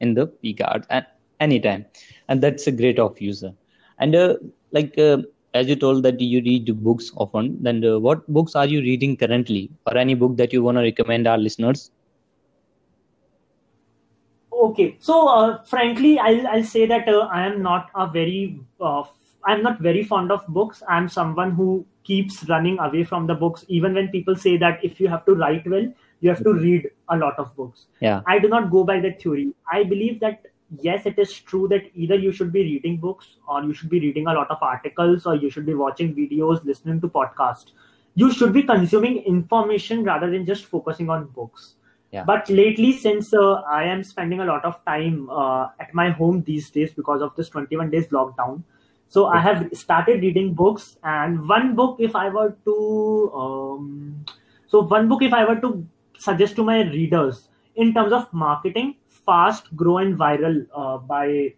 in 0.00 0.14
the 0.14 0.26
peak 0.26 0.60
hours 0.60 0.84
at 0.90 1.18
any 1.40 1.60
time, 1.60 1.84
and 2.28 2.42
that's 2.42 2.66
a 2.66 2.72
great 2.72 2.98
of 2.98 3.20
user. 3.20 3.52
And 3.98 4.14
uh, 4.14 4.36
like 4.72 4.98
uh, 4.98 5.18
as 5.54 5.68
you 5.68 5.76
told 5.76 6.02
that 6.04 6.20
you 6.20 6.40
read 6.42 6.82
books 6.82 7.10
often 7.16 7.56
then 7.62 7.84
uh, 7.84 7.98
what 7.98 8.26
books 8.32 8.54
are 8.54 8.66
you 8.66 8.80
reading 8.80 9.16
currently? 9.16 9.70
Or 9.86 9.96
any 9.96 10.14
book 10.14 10.36
that 10.36 10.52
you 10.52 10.62
want 10.62 10.78
to 10.78 10.82
recommend 10.82 11.26
our 11.26 11.38
listeners? 11.38 11.90
Okay. 14.52 14.96
So 15.00 15.28
uh, 15.28 15.62
frankly 15.62 16.18
I'll, 16.18 16.46
I'll 16.46 16.64
say 16.64 16.86
that 16.86 17.08
uh, 17.08 17.28
i 17.32 17.46
am 17.46 17.62
not 17.62 17.90
a 17.94 18.06
very 18.06 18.60
uh, 18.80 19.02
i'm 19.44 19.62
not 19.62 19.80
very 19.80 20.04
fond 20.04 20.30
of 20.30 20.46
books. 20.48 20.82
I'm 20.88 21.08
someone 21.08 21.52
who 21.52 21.86
keeps 22.04 22.48
running 22.48 22.78
away 22.78 23.04
from 23.04 23.26
the 23.26 23.34
books. 23.34 23.64
Even 23.68 23.94
when 23.94 24.08
people 24.08 24.36
say 24.36 24.56
that 24.58 24.84
if 24.84 25.00
you 25.00 25.08
have 25.08 25.24
to 25.26 25.34
write 25.34 25.68
well 25.68 25.92
you 26.20 26.28
have 26.28 26.42
to 26.42 26.52
read 26.52 26.88
a 27.08 27.16
lot 27.16 27.38
of 27.38 27.54
books 27.56 27.86
yeah 28.00 28.20
i 28.26 28.38
do 28.38 28.48
not 28.48 28.70
go 28.70 28.84
by 28.84 29.00
that 29.00 29.20
theory 29.22 29.52
i 29.72 29.82
believe 29.82 30.20
that 30.20 30.50
yes, 30.78 31.06
it 31.06 31.18
is 31.18 31.32
true 31.32 31.68
that 31.68 31.90
either 31.94 32.14
you 32.14 32.32
should 32.32 32.52
be 32.52 32.62
reading 32.62 32.98
books 32.98 33.36
or 33.48 33.62
you 33.62 33.72
should 33.72 33.88
be 33.88 34.00
reading 34.00 34.26
a 34.26 34.32
lot 34.32 34.50
of 34.50 34.58
articles 34.62 35.26
or 35.26 35.34
you 35.34 35.50
should 35.50 35.66
be 35.66 35.74
watching 35.74 36.14
videos, 36.14 36.64
listening 36.64 37.00
to 37.00 37.08
podcasts. 37.08 37.72
You 38.14 38.32
should 38.32 38.52
be 38.52 38.62
consuming 38.62 39.18
information 39.18 40.04
rather 40.04 40.30
than 40.30 40.46
just 40.46 40.64
focusing 40.66 41.10
on 41.10 41.26
books. 41.26 41.74
Yeah. 42.12 42.24
But 42.24 42.48
lately, 42.48 42.92
since 42.92 43.32
uh, 43.32 43.62
I 43.68 43.84
am 43.84 44.02
spending 44.02 44.40
a 44.40 44.44
lot 44.44 44.64
of 44.64 44.84
time 44.84 45.30
uh, 45.30 45.68
at 45.78 45.94
my 45.94 46.10
home 46.10 46.42
these 46.42 46.68
days 46.70 46.92
because 46.92 47.22
of 47.22 47.34
this 47.36 47.48
21 47.48 47.90
days 47.90 48.06
lockdown, 48.08 48.64
so 49.08 49.26
I 49.26 49.40
have 49.40 49.68
started 49.72 50.20
reading 50.20 50.54
books. 50.54 50.96
And 51.04 51.48
one 51.48 51.76
book, 51.76 51.96
if 52.00 52.16
I 52.16 52.28
were 52.28 52.56
to, 52.64 53.32
um, 53.32 54.24
so 54.66 54.82
one 54.82 55.08
book, 55.08 55.22
if 55.22 55.32
I 55.32 55.44
were 55.44 55.60
to 55.60 55.86
suggest 56.20 56.56
to 56.56 56.64
my 56.64 56.82
readers 56.82 57.48
in 57.76 57.94
terms 57.94 58.12
of 58.12 58.32
marketing, 58.32 58.96
Fast, 59.06 59.74
Grow, 59.76 59.98
and 59.98 60.18
Viral 60.18 60.66
uh, 60.74 60.98
by 60.98 61.54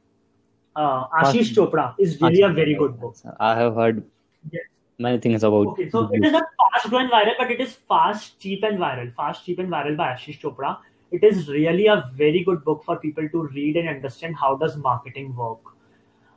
uh, 0.77 1.09
Ashish 1.09 1.55
Chopra 1.55 1.95
is 1.99 2.21
really 2.21 2.39
Ashish 2.39 2.51
a 2.51 2.53
very 2.53 2.75
good 2.75 2.99
book. 3.01 3.17
I 3.41 3.55
have 3.57 3.75
heard 3.75 4.05
yes. 4.51 4.63
many 4.99 5.19
things 5.19 5.43
about. 5.43 5.67
Okay, 5.69 5.91
so 5.91 6.09
it 6.13 6.25
is 6.25 6.33
not 6.33 6.45
fast, 6.63 6.91
grow, 6.91 7.01
and 7.01 7.11
viral, 7.11 7.33
but 7.39 7.51
it 7.51 7.61
is 7.61 7.73
fast, 7.73 8.39
cheap, 8.41 8.63
and 8.63 8.79
viral. 8.79 9.15
Fast, 9.15 9.45
cheap, 9.45 9.59
and 9.59 9.69
viral 9.69 9.97
by 9.97 10.09
Ashish 10.15 10.41
Chopra. 10.41 10.79
It 11.11 11.25
is 11.25 11.49
really 11.49 11.87
a 11.89 12.11
very 12.15 12.43
good 12.43 12.65
book 12.65 12.85
for 12.85 12.97
people 12.97 13.29
to 13.29 13.43
read 13.49 13.77
and 13.77 13.89
understand 13.89 14.37
how 14.37 14.57
does 14.57 14.77
marketing 14.77 15.35
work. 15.37 15.61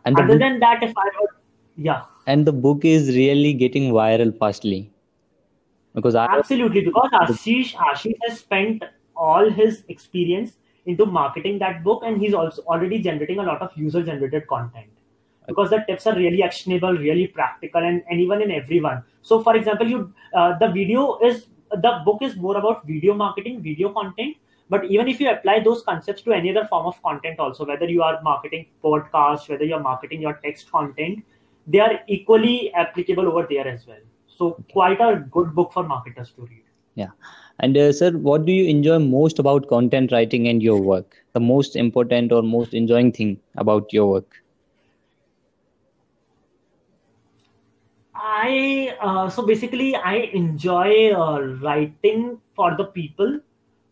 And 0.04 0.18
other 0.18 0.28
book, 0.28 0.40
than 0.40 0.60
that, 0.60 0.84
if 0.84 0.94
I 0.98 1.06
were, 1.20 1.30
yeah. 1.78 2.04
And 2.28 2.46
the 2.46 2.52
book 2.52 2.84
is 2.84 3.16
really 3.16 3.54
getting 3.54 3.92
viral 3.92 4.38
fastly 4.38 4.92
because 5.96 6.14
I 6.14 6.26
absolutely 6.26 6.82
because 6.82 7.10
Ashish 7.12 7.74
Ashish 7.74 8.16
has 8.28 8.40
spent 8.40 8.84
all 9.16 9.50
his 9.50 9.84
experience 9.88 10.54
into 10.86 11.06
marketing 11.06 11.58
that 11.60 11.84
book 11.84 12.04
and 12.06 12.22
he's 12.22 12.34
also 12.34 12.62
already 12.64 13.00
generating 13.00 13.40
a 13.40 13.44
lot 13.44 13.62
of 13.62 13.72
user 13.76 14.04
generated 14.04 14.46
content. 14.48 14.90
Because 15.48 15.70
the 15.70 15.84
tips 15.88 16.06
are 16.08 16.16
really 16.16 16.44
actionable 16.44 16.94
really 16.94 17.28
practical 17.28 17.82
and 17.82 18.04
anyone 18.12 18.42
and 18.42 18.52
everyone. 18.52 19.04
So 19.22 19.42
for 19.42 19.56
example 19.56 19.88
you 19.88 20.14
uh, 20.34 20.58
the 20.60 20.68
video 20.68 21.20
is 21.20 21.48
the 21.72 22.02
book 22.06 22.22
is 22.22 22.36
more 22.36 22.58
about 22.58 22.86
video 22.86 23.14
marketing 23.14 23.62
video 23.62 23.94
content. 23.94 24.36
But 24.68 24.86
even 24.86 25.08
if 25.08 25.22
you 25.22 25.30
apply 25.30 25.60
those 25.60 25.84
concepts 25.84 26.24
to 26.24 26.34
any 26.34 26.50
other 26.50 26.68
form 26.68 26.88
of 26.88 27.02
content 27.04 27.40
also 27.40 27.66
whether 27.66 27.86
you 27.86 28.04
are 28.04 28.22
marketing 28.22 28.66
podcast 28.84 29.48
whether 29.48 29.64
you're 29.64 29.80
marketing 29.80 30.22
your 30.22 30.34
text 30.44 30.72
content 30.72 31.24
they 31.68 31.80
are 31.80 32.00
equally 32.08 32.74
applicable 32.74 33.28
over 33.28 33.48
there 33.50 33.68
as 33.68 33.88
well 33.88 34.04
so 34.38 34.52
quite 34.72 35.02
a 35.02 35.26
good 35.32 35.54
book 35.56 35.72
for 35.74 35.84
marketers 35.84 36.32
to 36.32 36.42
read 36.42 36.64
yeah 36.96 37.12
and 37.60 37.78
uh, 37.78 37.94
sir, 37.94 38.12
what 38.12 38.46
do 38.46 38.52
you 38.52 38.66
enjoy 38.66 39.00
most 39.00 39.40
about 39.40 39.68
content 39.70 40.12
writing 40.12 40.48
and 40.50 40.62
your 40.62 40.78
work? 40.78 41.16
The 41.34 41.40
most 41.40 41.76
important 41.76 42.32
or 42.32 42.44
most 42.44 42.74
enjoying 42.74 43.12
thing 43.14 43.40
about 43.56 43.94
your 43.94 44.08
work? 44.08 44.44
I 48.14 48.98
uh, 49.02 49.30
so 49.30 49.46
basically 49.46 49.96
I 49.96 50.16
enjoy 50.34 51.14
uh, 51.14 51.42
writing 51.62 52.40
for 52.56 52.76
the 52.76 52.86
people 52.86 53.40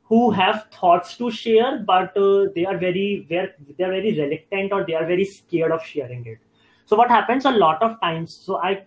who 0.03 0.31
have 0.31 0.67
thoughts 0.71 1.17
to 1.17 1.31
share, 1.31 1.79
but 1.79 2.15
uh, 2.17 2.47
they 2.55 2.65
are 2.65 2.77
very 2.77 3.25
they 3.29 3.37
are, 3.37 3.49
they 3.77 3.83
are 3.85 3.91
very 3.91 4.19
reluctant 4.19 4.73
or 4.73 4.85
they 4.85 4.93
are 4.93 5.05
very 5.05 5.25
scared 5.25 5.71
of 5.71 5.83
sharing 5.85 6.25
it. 6.25 6.39
So 6.85 6.97
what 6.97 7.09
happens 7.09 7.45
a 7.45 7.51
lot 7.51 7.81
of 7.81 7.99
times? 8.01 8.33
So 8.33 8.57
I 8.57 8.83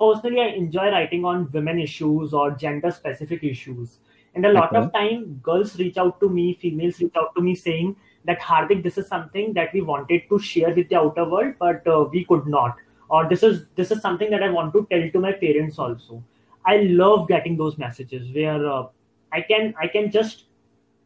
personally 0.00 0.40
I 0.40 0.48
enjoy 0.48 0.90
writing 0.90 1.24
on 1.24 1.50
women 1.52 1.78
issues 1.78 2.32
or 2.32 2.50
gender 2.52 2.90
specific 2.90 3.44
issues 3.44 3.98
and 4.34 4.46
a 4.46 4.52
lot 4.52 4.74
okay. 4.74 4.78
of 4.78 4.92
time, 4.92 5.40
girls 5.42 5.78
reach 5.78 5.98
out 5.98 6.18
to 6.20 6.28
me, 6.28 6.54
females 6.54 7.00
reach 7.00 7.14
out 7.16 7.34
to 7.34 7.42
me 7.42 7.54
saying 7.54 7.96
that 8.24 8.40
Hardik, 8.40 8.82
this 8.82 8.96
is 8.96 9.06
something 9.06 9.52
that 9.54 9.72
we 9.74 9.82
wanted 9.82 10.22
to 10.28 10.38
share 10.38 10.74
with 10.74 10.88
the 10.88 10.96
outer 10.96 11.28
world, 11.28 11.54
but 11.58 11.86
uh, 11.86 12.06
we 12.10 12.24
could 12.24 12.46
not. 12.46 12.76
Or 13.10 13.28
this 13.28 13.42
is 13.42 13.66
this 13.74 13.90
is 13.90 14.00
something 14.00 14.30
that 14.30 14.42
I 14.42 14.48
want 14.48 14.72
to 14.72 14.86
tell 14.90 15.10
to 15.10 15.18
my 15.20 15.32
parents 15.32 15.78
also. 15.78 16.24
I 16.64 16.76
love 16.78 17.28
getting 17.28 17.58
those 17.58 17.76
messages 17.76 18.32
where 18.34 18.66
uh, 18.66 18.86
I 19.32 19.42
can 19.42 19.74
I 19.78 19.86
can 19.86 20.10
just 20.10 20.44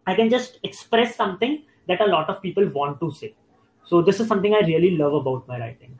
I 0.07 0.14
can 0.14 0.31
just 0.31 0.61
express 0.62 1.16
something 1.16 1.64
that 1.88 2.01
a 2.01 2.07
lot 2.07 2.31
of 2.31 2.40
people 2.42 2.68
want 2.68 3.01
to 3.01 3.11
say. 3.11 3.35
So 3.87 4.03
this 4.03 4.20
is 4.20 4.29
something 4.29 4.55
I 4.55 4.61
really 4.61 4.96
love 4.96 5.14
about 5.14 5.49
my 5.49 5.59
writing. 5.59 5.99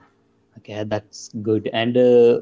Okay, 0.59 0.85
that's 0.85 1.31
good. 1.43 1.69
And 1.73 1.97
uh, 1.97 2.41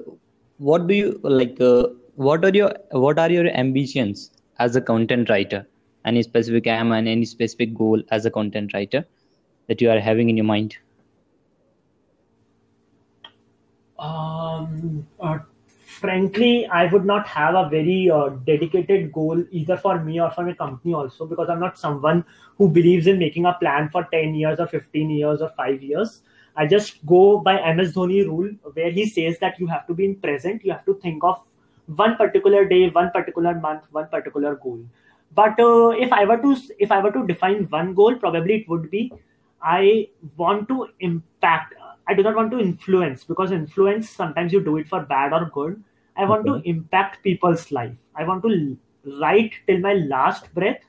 what 0.58 0.86
do 0.86 0.94
you 0.94 1.20
like? 1.22 1.60
Uh, 1.60 1.88
what 2.16 2.44
are 2.44 2.50
your 2.50 2.72
what 2.92 3.18
are 3.18 3.30
your 3.30 3.48
ambitions 3.48 4.30
as 4.58 4.76
a 4.76 4.80
content 4.80 5.28
writer 5.28 5.66
any 6.04 6.22
specific 6.22 6.66
aim 6.66 6.92
and 6.92 7.08
any 7.08 7.24
specific 7.24 7.74
goal 7.74 8.00
as 8.10 8.24
a 8.24 8.30
content 8.30 8.72
writer 8.72 9.04
that 9.66 9.80
you 9.80 9.90
are 9.90 9.98
having 9.98 10.30
in 10.30 10.36
your 10.36 10.44
mind 10.44 10.76
um, 13.98 15.04
uh, 15.20 15.38
frankly 15.66 16.68
i 16.68 16.86
would 16.86 17.04
not 17.04 17.26
have 17.26 17.56
a 17.56 17.68
very 17.68 18.08
uh, 18.10 18.28
dedicated 18.46 19.12
goal 19.12 19.42
either 19.50 19.76
for 19.76 20.04
me 20.04 20.20
or 20.20 20.30
for 20.30 20.44
my 20.44 20.52
company 20.52 20.94
also 20.94 21.26
because 21.26 21.48
i'm 21.48 21.60
not 21.60 21.76
someone 21.76 22.24
who 22.58 22.68
believes 22.68 23.08
in 23.08 23.18
making 23.18 23.44
a 23.44 23.54
plan 23.54 23.88
for 23.88 24.06
10 24.12 24.36
years 24.36 24.60
or 24.60 24.68
15 24.68 25.10
years 25.10 25.40
or 25.40 25.48
5 25.48 25.82
years 25.82 26.20
I 26.56 26.66
just 26.66 27.04
go 27.06 27.38
by 27.38 27.56
MS 27.58 27.94
Dhoni 27.94 28.24
rule, 28.26 28.50
where 28.74 28.90
he 28.90 29.06
says 29.08 29.38
that 29.40 29.58
you 29.58 29.66
have 29.66 29.86
to 29.88 29.94
be 29.94 30.04
in 30.04 30.16
present. 30.16 30.64
You 30.64 30.72
have 30.72 30.84
to 30.86 30.94
think 30.94 31.24
of 31.24 31.40
one 31.86 32.16
particular 32.16 32.64
day, 32.64 32.88
one 32.90 33.10
particular 33.10 33.54
month, 33.54 33.82
one 33.90 34.08
particular 34.08 34.54
goal. 34.56 34.80
But 35.34 35.58
uh, 35.58 35.88
if 35.90 36.12
I 36.12 36.24
were 36.24 36.38
to 36.38 36.56
if 36.78 36.92
I 36.92 37.00
were 37.02 37.10
to 37.12 37.26
define 37.26 37.64
one 37.70 37.94
goal, 37.94 38.14
probably 38.16 38.56
it 38.62 38.68
would 38.68 38.90
be 38.90 39.12
I 39.62 40.08
want 40.36 40.68
to 40.68 40.88
impact. 41.00 41.74
I 42.06 42.14
do 42.14 42.22
not 42.22 42.36
want 42.36 42.50
to 42.52 42.60
influence 42.60 43.24
because 43.24 43.50
influence 43.50 44.10
sometimes 44.10 44.52
you 44.52 44.62
do 44.62 44.76
it 44.76 44.88
for 44.88 45.00
bad 45.00 45.32
or 45.32 45.46
good. 45.54 45.82
I 46.16 46.24
want 46.26 46.46
Okay. 46.46 46.62
to 46.62 46.68
impact 46.68 47.22
people's 47.24 47.72
life. 47.72 47.96
I 48.14 48.24
want 48.24 48.42
to 48.44 48.76
write 49.20 49.54
till 49.66 49.78
my 49.80 49.94
last 49.94 50.52
breath 50.54 50.82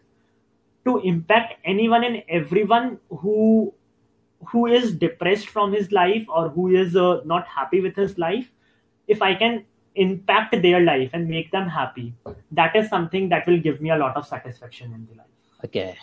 to 0.86 1.00
impact 1.02 1.56
anyone 1.66 2.04
and 2.04 2.24
everyone 2.30 3.00
who 3.10 3.74
who 4.48 4.66
is 4.66 4.94
depressed 4.94 5.48
from 5.50 5.72
his 5.74 5.92
life 5.92 6.26
or 6.30 6.50
who 6.50 6.68
is 6.76 6.96
uh, 6.96 7.22
not 7.26 7.48
happy 7.48 7.82
with 7.82 7.96
his 7.96 8.18
life 8.18 8.52
if 9.08 9.22
i 9.22 9.34
can 9.34 9.64
impact 9.96 10.62
their 10.62 10.82
life 10.82 11.10
and 11.14 11.30
make 11.30 11.52
them 11.52 11.70
happy 11.70 12.14
that 12.52 12.76
is 12.76 12.90
something 12.90 13.30
that 13.30 13.48
will 13.48 13.60
give 13.60 13.80
me 13.82 13.92
a 13.92 13.98
lot 13.98 14.18
of 14.18 14.28
satisfaction 14.28 14.94
in 14.94 15.08
the 15.10 15.16
life 15.16 15.36
Okay. 15.66 15.98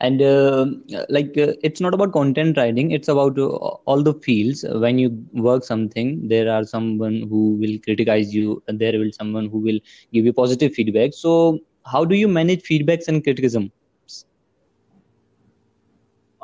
And 0.00 0.20
uh, 0.20 0.66
like 1.08 1.38
uh, 1.38 1.54
it's 1.62 1.80
not 1.80 1.94
about 1.94 2.12
content 2.12 2.56
writing, 2.56 2.90
it's 2.90 3.08
about 3.08 3.38
uh, 3.38 3.46
all 3.46 4.02
the 4.02 4.14
fields. 4.14 4.64
When 4.68 4.98
you 4.98 5.24
work 5.32 5.64
something, 5.64 6.28
there 6.28 6.50
are 6.52 6.64
someone 6.64 7.26
who 7.30 7.56
will 7.60 7.78
criticize 7.84 8.34
you, 8.34 8.62
and 8.68 8.78
there 8.78 8.98
will 8.98 9.12
someone 9.12 9.48
who 9.48 9.58
will 9.58 9.78
give 10.12 10.24
you 10.24 10.32
positive 10.32 10.74
feedback. 10.74 11.14
So 11.14 11.60
how 11.86 12.04
do 12.04 12.16
you 12.16 12.28
manage 12.28 12.62
feedbacks 12.62 13.08
and 13.08 13.22
criticism? 13.22 13.70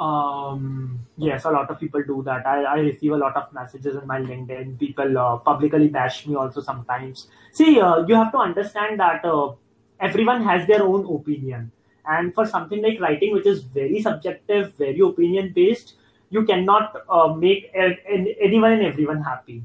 Um 0.00 0.98
yes 1.18 1.44
a 1.44 1.50
lot 1.50 1.70
of 1.70 1.78
people 1.78 2.02
do 2.02 2.22
that. 2.24 2.46
I, 2.46 2.62
I 2.64 2.78
receive 2.80 3.12
a 3.12 3.16
lot 3.16 3.36
of 3.36 3.52
messages 3.52 3.96
in 3.96 4.06
my 4.06 4.20
linkedin. 4.20 4.78
People 4.78 5.18
uh, 5.18 5.36
publicly 5.38 5.88
bash 5.88 6.26
me 6.26 6.34
also 6.36 6.60
sometimes. 6.60 7.28
See 7.52 7.80
uh, 7.80 8.06
you 8.06 8.14
have 8.14 8.32
to 8.32 8.38
understand 8.38 8.98
that 9.00 9.24
uh, 9.24 9.52
everyone 10.00 10.42
has 10.42 10.66
their 10.66 10.82
own 10.82 11.04
opinion. 11.14 11.70
And 12.06 12.34
for 12.34 12.46
something 12.46 12.82
like 12.82 13.00
writing 13.00 13.34
which 13.34 13.46
is 13.46 13.62
very 13.62 14.00
subjective 14.00 14.74
very 14.74 15.00
opinion 15.00 15.52
based 15.54 15.94
you 16.30 16.44
cannot 16.44 16.96
uh, 17.08 17.34
make 17.34 17.70
anyone 17.74 18.72
and 18.72 18.82
everyone 18.82 19.22
happy. 19.22 19.62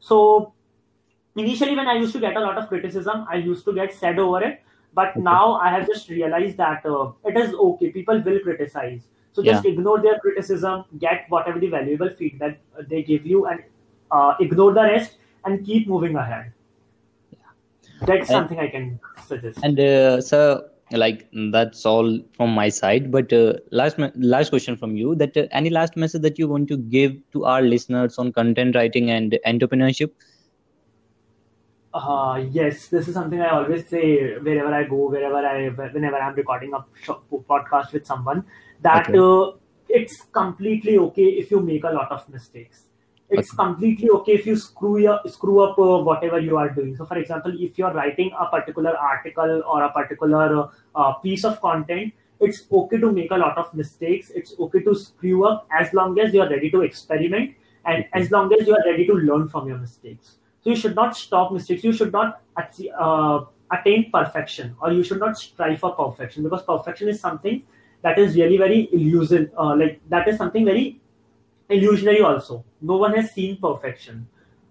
So 0.00 0.52
initially 1.36 1.76
when 1.76 1.86
i 1.88 1.94
used 1.94 2.12
to 2.12 2.20
get 2.20 2.36
a 2.36 2.40
lot 2.40 2.58
of 2.58 2.68
criticism 2.68 3.24
i 3.30 3.36
used 3.36 3.64
to 3.64 3.72
get 3.72 3.92
sad 3.94 4.18
over 4.18 4.42
it. 4.42 4.62
But 4.94 5.08
Okay. 5.10 5.20
now 5.20 5.54
i 5.54 5.70
have 5.70 5.86
just 5.86 6.08
realized 6.10 6.56
that 6.58 6.84
uh, 6.84 7.12
it 7.24 7.36
is 7.38 7.54
okay. 7.54 7.90
People 7.90 8.20
will 8.20 8.40
criticize 8.40 9.02
so 9.38 9.44
Yeah. 9.46 9.52
just 9.52 9.66
ignore 9.70 9.96
their 10.04 10.18
criticism 10.20 10.84
get 11.06 11.26
whatever 11.34 11.60
the 11.64 11.68
valuable 11.74 12.14
feedback 12.22 12.58
uh, 12.78 12.86
they 12.92 13.02
give 13.10 13.26
you 13.32 13.42
and 13.46 13.62
uh, 14.10 14.34
ignore 14.46 14.72
the 14.78 14.86
rest 14.92 15.18
and 15.44 15.64
keep 15.66 15.86
moving 15.86 16.16
ahead 16.16 16.52
that's 18.06 18.30
And 18.30 18.36
something 18.38 18.58
i 18.58 18.68
can 18.74 18.90
suggest 19.28 19.62
and 19.62 19.80
uh, 19.80 20.20
so 20.20 20.42
like 20.90 21.28
that's 21.52 21.84
all 21.84 22.18
from 22.36 22.50
my 22.50 22.68
side. 22.70 23.10
But 23.10 23.32
uh, 23.32 23.54
last 23.70 23.98
last 24.16 24.48
question 24.48 24.76
from 24.76 24.96
you: 24.96 25.14
that 25.16 25.36
uh, 25.36 25.46
any 25.50 25.68
last 25.68 25.96
message 25.96 26.22
that 26.22 26.38
you 26.38 26.48
want 26.48 26.68
to 26.68 26.78
give 26.78 27.16
to 27.32 27.44
our 27.44 27.60
listeners 27.60 28.16
on 28.18 28.32
content 28.32 28.74
writing 28.74 29.10
and 29.10 29.38
entrepreneurship? 29.46 30.10
Uh, 31.92 32.44
yes, 32.52 32.88
this 32.88 33.08
is 33.08 33.14
something 33.14 33.40
I 33.40 33.50
always 33.50 33.86
say 33.88 34.38
wherever 34.38 34.72
I 34.72 34.84
go, 34.84 35.08
wherever 35.08 35.36
I, 35.36 35.68
whenever 35.68 36.16
I'm 36.16 36.34
recording 36.34 36.72
a 36.74 36.84
podcast 37.52 37.92
with 37.92 38.06
someone, 38.06 38.44
that 38.82 39.08
Okay. 39.08 39.18
uh, 39.18 39.52
it's 39.88 40.22
completely 40.32 40.98
okay 40.98 41.24
if 41.24 41.50
you 41.50 41.60
make 41.60 41.84
a 41.84 41.90
lot 41.90 42.10
of 42.12 42.28
mistakes. 42.28 42.84
It's 43.30 43.50
Okay. 43.50 43.56
completely 43.56 44.08
okay 44.10 44.32
if 44.34 44.46
you 44.46 44.56
screw 44.56 45.06
up, 45.08 45.28
screw 45.28 45.60
up 45.60 45.78
uh, 45.78 45.98
whatever 46.02 46.38
you 46.38 46.56
are 46.56 46.70
doing. 46.70 46.96
So, 46.96 47.04
for 47.04 47.18
example, 47.18 47.52
if 47.58 47.78
you're 47.78 47.92
writing 47.92 48.30
a 48.38 48.46
particular 48.46 48.96
article 48.96 49.62
or 49.66 49.82
a 49.82 49.92
particular 49.92 50.56
uh, 50.60 50.68
uh, 50.94 51.12
piece 51.14 51.44
of 51.44 51.60
content, 51.60 52.12
it's 52.40 52.62
okay 52.72 52.98
to 52.98 53.12
make 53.12 53.30
a 53.30 53.36
lot 53.36 53.58
of 53.58 53.74
mistakes. 53.74 54.30
It's 54.30 54.54
okay 54.58 54.80
to 54.80 54.94
screw 54.94 55.44
up 55.44 55.66
as 55.70 55.92
long 55.92 56.18
as 56.20 56.32
you're 56.32 56.48
ready 56.48 56.70
to 56.70 56.82
experiment 56.82 57.54
and 57.84 58.04
Okay. 58.04 58.08
as 58.14 58.30
long 58.30 58.52
as 58.58 58.66
you 58.66 58.74
are 58.74 58.84
ready 58.86 59.06
to 59.06 59.14
learn 59.14 59.48
from 59.48 59.68
your 59.68 59.78
mistakes. 59.78 60.36
So 60.62 60.70
you 60.70 60.76
should 60.76 60.94
not 60.94 61.16
stop 61.16 61.52
mistakes. 61.52 61.84
You 61.84 61.92
should 61.92 62.12
not 62.12 62.42
uh, 62.98 63.44
attain 63.70 64.10
perfection, 64.10 64.76
or 64.80 64.92
you 64.92 65.02
should 65.02 65.20
not 65.20 65.36
strive 65.36 65.80
for 65.80 65.94
perfection 65.94 66.44
because 66.44 66.62
perfection 66.62 67.08
is 67.08 67.20
something 67.20 67.62
that 68.02 68.18
is 68.18 68.36
really 68.36 68.56
very 68.56 68.88
illusion. 68.92 69.50
Uh, 69.58 69.76
like 69.76 70.00
that 70.08 70.28
is 70.28 70.36
something 70.36 70.64
very 70.64 71.00
illusionary. 71.68 72.20
Also, 72.20 72.64
no 72.80 72.96
one 72.96 73.14
has 73.14 73.32
seen 73.32 73.56
perfection. 73.56 74.26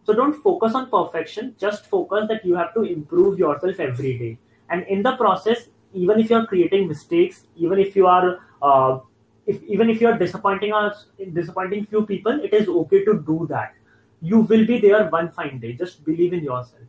So 0.05 0.13
don't 0.13 0.33
focus 0.41 0.73
on 0.73 0.89
perfection. 0.89 1.55
Just 1.59 1.87
focus 1.87 2.27
that 2.29 2.45
you 2.45 2.55
have 2.55 2.73
to 2.73 2.83
improve 2.83 3.37
yourself 3.37 3.79
every 3.79 4.17
day, 4.17 4.37
and 4.69 4.85
in 4.87 5.03
the 5.03 5.15
process, 5.17 5.67
even 5.93 6.19
if 6.19 6.29
you 6.29 6.37
are 6.37 6.45
creating 6.45 6.87
mistakes, 6.87 7.43
even 7.55 7.79
if 7.79 7.95
you 7.95 8.07
are 8.07 8.39
uh, 8.61 8.99
if 9.45 9.61
even 9.63 9.89
if 9.89 9.99
you 10.01 10.07
are 10.07 10.17
disappointing 10.17 10.73
us, 10.73 11.07
disappointing 11.33 11.85
few 11.85 12.05
people, 12.05 12.39
it 12.43 12.53
is 12.53 12.67
okay 12.67 13.03
to 13.05 13.19
do 13.33 13.45
that 13.49 13.73
you 14.21 14.39
will 14.39 14.65
be 14.65 14.79
there 14.79 15.07
one 15.09 15.31
fine 15.31 15.59
day. 15.59 15.73
Just 15.73 16.03
believe 16.03 16.33
in 16.33 16.43
yourself. 16.43 16.81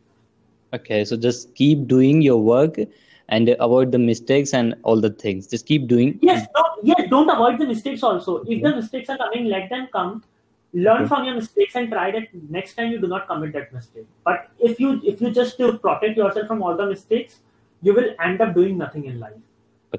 Okay, 0.73 1.03
so 1.05 1.17
just 1.17 1.53
keep 1.55 1.87
doing 1.87 2.21
your 2.21 2.41
work 2.41 2.77
and 3.29 3.55
avoid 3.59 3.91
the 3.91 3.99
mistakes 3.99 4.53
and 4.53 4.75
all 4.83 4.99
the 4.99 5.09
things. 5.09 5.47
Just 5.47 5.65
keep 5.65 5.87
doing. 5.87 6.19
Yes, 6.21 6.47
don't, 6.55 6.85
yes, 6.91 7.09
don't 7.09 7.29
avoid 7.29 7.59
the 7.59 7.65
mistakes 7.65 8.03
also. 8.03 8.37
If 8.37 8.47
Okay. 8.47 8.61
the 8.61 8.75
mistakes 8.75 9.09
are 9.09 9.17
coming, 9.17 9.45
let 9.45 9.69
them 9.69 9.87
come. 9.91 10.23
Learn 10.73 11.01
Okay. 11.01 11.07
from 11.07 11.25
your 11.25 11.35
mistakes 11.35 11.75
and 11.75 11.89
try 11.91 12.11
that 12.11 12.27
next 12.49 12.75
time 12.75 12.91
you 12.91 12.99
do 12.99 13.07
not 13.07 13.27
commit 13.27 13.53
that 13.53 13.73
mistake. 13.73 14.07
But 14.23 14.49
if 14.59 14.79
you 14.79 15.01
if 15.03 15.21
you 15.21 15.31
just 15.31 15.57
to 15.57 15.77
protect 15.85 16.17
yourself 16.17 16.47
from 16.47 16.61
all 16.61 16.75
the 16.81 16.85
mistakes, 16.85 17.39
you 17.81 17.93
will 17.93 18.09
end 18.23 18.41
up 18.41 18.53
doing 18.53 18.77
nothing 18.77 19.05
in 19.05 19.19
life. 19.19 19.39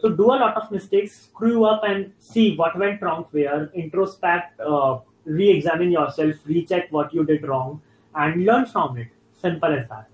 So 0.00 0.10
do 0.10 0.26
a 0.26 0.38
lot 0.42 0.56
of 0.56 0.70
mistakes, 0.70 1.22
screw 1.22 1.64
up 1.64 1.82
and 1.84 2.12
see 2.18 2.56
what 2.56 2.78
went 2.78 3.02
wrong 3.02 3.26
where, 3.32 3.66
introspect, 3.76 4.60
uh, 4.64 4.98
re-examine 5.24 5.90
yourself, 5.90 6.36
recheck 6.44 6.92
what 6.92 7.12
you 7.12 7.24
did 7.24 7.42
wrong, 7.48 7.82
and 8.14 8.44
learn 8.46 8.66
from 8.66 8.98
it. 8.98 9.08
Simple 9.40 9.72
as 9.72 9.88
that. 9.88 10.06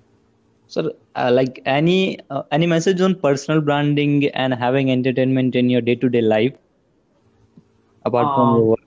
So, 0.69 0.93
uh, 1.15 1.31
like 1.33 1.63
any 1.65 2.19
uh, 2.31 2.43
any 2.51 2.67
message 2.67 3.01
on 3.01 3.15
personal 3.15 3.61
branding 3.61 4.27
and 4.29 4.55
having 4.55 4.91
entertainment 4.91 5.55
in 5.55 5.71
your 5.71 5.81
day-to-day 5.81 6.21
life 6.21 6.55
apart 8.05 8.35
from 8.35 8.55
your 8.55 8.63
Um, 8.63 8.67
work? 8.71 8.81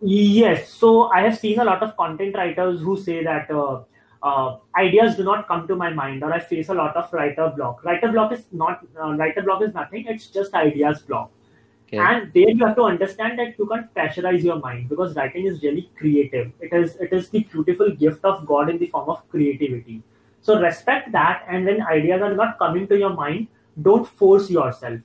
Yes, 0.00 0.68
so 0.68 1.10
I 1.12 1.20
have 1.22 1.38
seen 1.38 1.60
a 1.60 1.64
lot 1.64 1.82
of 1.82 1.96
content 1.96 2.34
writers 2.36 2.80
who 2.80 2.96
say 2.96 3.22
that 3.24 3.50
uh, 3.50 3.82
uh, 4.22 4.56
ideas 4.76 5.16
do 5.16 5.24
not 5.24 5.46
come 5.48 5.66
to 5.68 5.76
my 5.76 5.90
mind, 5.90 6.22
or 6.24 6.32
I 6.32 6.40
face 6.40 6.68
a 6.68 6.74
lot 6.74 6.96
of 6.96 7.12
writer 7.12 7.52
block. 7.56 7.84
Writer 7.84 8.10
block 8.12 8.32
is 8.32 8.44
not 8.52 8.84
uh, 9.00 9.14
writer 9.14 9.42
block 9.42 9.62
is 9.62 9.72
nothing; 9.72 10.06
it's 10.08 10.26
just 10.26 10.54
ideas 10.54 11.02
block. 11.02 11.30
Okay. 11.86 11.98
And 11.98 12.32
there 12.34 12.50
you 12.50 12.66
have 12.66 12.76
to 12.76 12.82
understand 12.82 13.38
that 13.38 13.58
you 13.58 13.66
can't 13.66 13.94
pressurize 13.94 14.42
your 14.42 14.58
mind 14.58 14.88
because 14.88 15.14
writing 15.14 15.46
is 15.46 15.62
really 15.62 15.90
creative. 15.96 16.52
It 16.60 16.72
is 16.72 16.96
it 16.96 17.12
is 17.12 17.28
the 17.30 17.44
beautiful 17.44 17.90
gift 17.90 18.24
of 18.24 18.44
God 18.46 18.68
in 18.68 18.78
the 18.78 18.86
form 18.88 19.08
of 19.08 19.28
creativity. 19.30 20.02
So 20.44 20.60
respect 20.60 21.10
that, 21.12 21.44
and 21.48 21.64
when 21.64 21.82
ideas 21.82 22.22
are 22.22 22.34
not 22.34 22.58
coming 22.58 22.86
to 22.88 22.98
your 22.98 23.12
mind, 23.12 23.48
don't 23.80 24.06
force 24.06 24.48
yourself. 24.50 25.00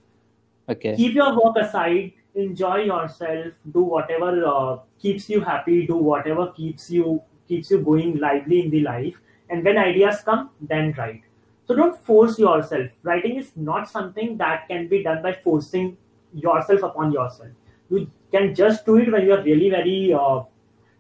Okay. 0.70 0.96
keep 0.96 1.16
your 1.16 1.34
work 1.34 1.56
aside 1.58 2.12
enjoy 2.36 2.84
yourself 2.84 3.54
do 3.74 3.82
whatever 3.82 4.46
uh, 4.46 4.78
keeps 5.02 5.28
you 5.28 5.40
happy 5.42 5.88
do 5.88 5.96
whatever 5.96 6.52
keeps 6.52 6.92
you 6.92 7.20
keeps 7.48 7.72
you 7.72 7.80
going 7.80 8.18
lively 8.18 8.62
in 8.64 8.70
the 8.70 8.82
life. 8.82 9.20
And 9.50 9.66
when 9.66 9.80
ideas 9.80 10.22
come 10.22 10.52
then 10.62 10.94
write. 10.96 11.24
So 11.68 11.76
don't 11.76 11.98
force 12.06 12.38
yourself. 12.38 12.92
Writing 13.04 13.38
is 13.38 13.52
not 13.56 13.90
something 13.90 14.38
that 14.38 14.68
can 14.68 14.88
be 14.88 15.02
done 15.04 15.24
by 15.24 15.34
forcing 15.34 15.98
yourself 16.34 16.84
upon 16.84 17.12
yourself. 17.12 17.50
You 17.90 18.12
can 18.32 18.54
just 18.54 18.86
do 18.86 18.98
it 18.98 19.12
when 19.12 19.26
you 19.26 19.34
are 19.34 19.42
really 19.42 19.72
very 19.72 20.14
uh, 20.14 20.44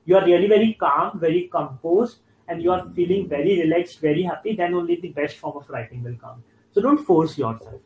you 0.05 0.17
are 0.17 0.25
really 0.25 0.47
very 0.47 0.73
calm 0.73 1.19
very 1.19 1.47
composed 1.51 2.17
and 2.49 2.61
you 2.63 2.71
are 2.71 2.85
feeling 2.95 3.27
very 3.27 3.59
relaxed 3.61 3.99
very 3.99 4.23
happy 4.23 4.55
then 4.55 4.73
only 4.73 4.95
the 5.01 5.09
best 5.09 5.37
form 5.37 5.55
of 5.57 5.69
writing 5.69 6.03
will 6.03 6.19
come 6.25 6.43
so 6.71 6.81
don't 6.81 7.05
force 7.05 7.37
yourself 7.37 7.81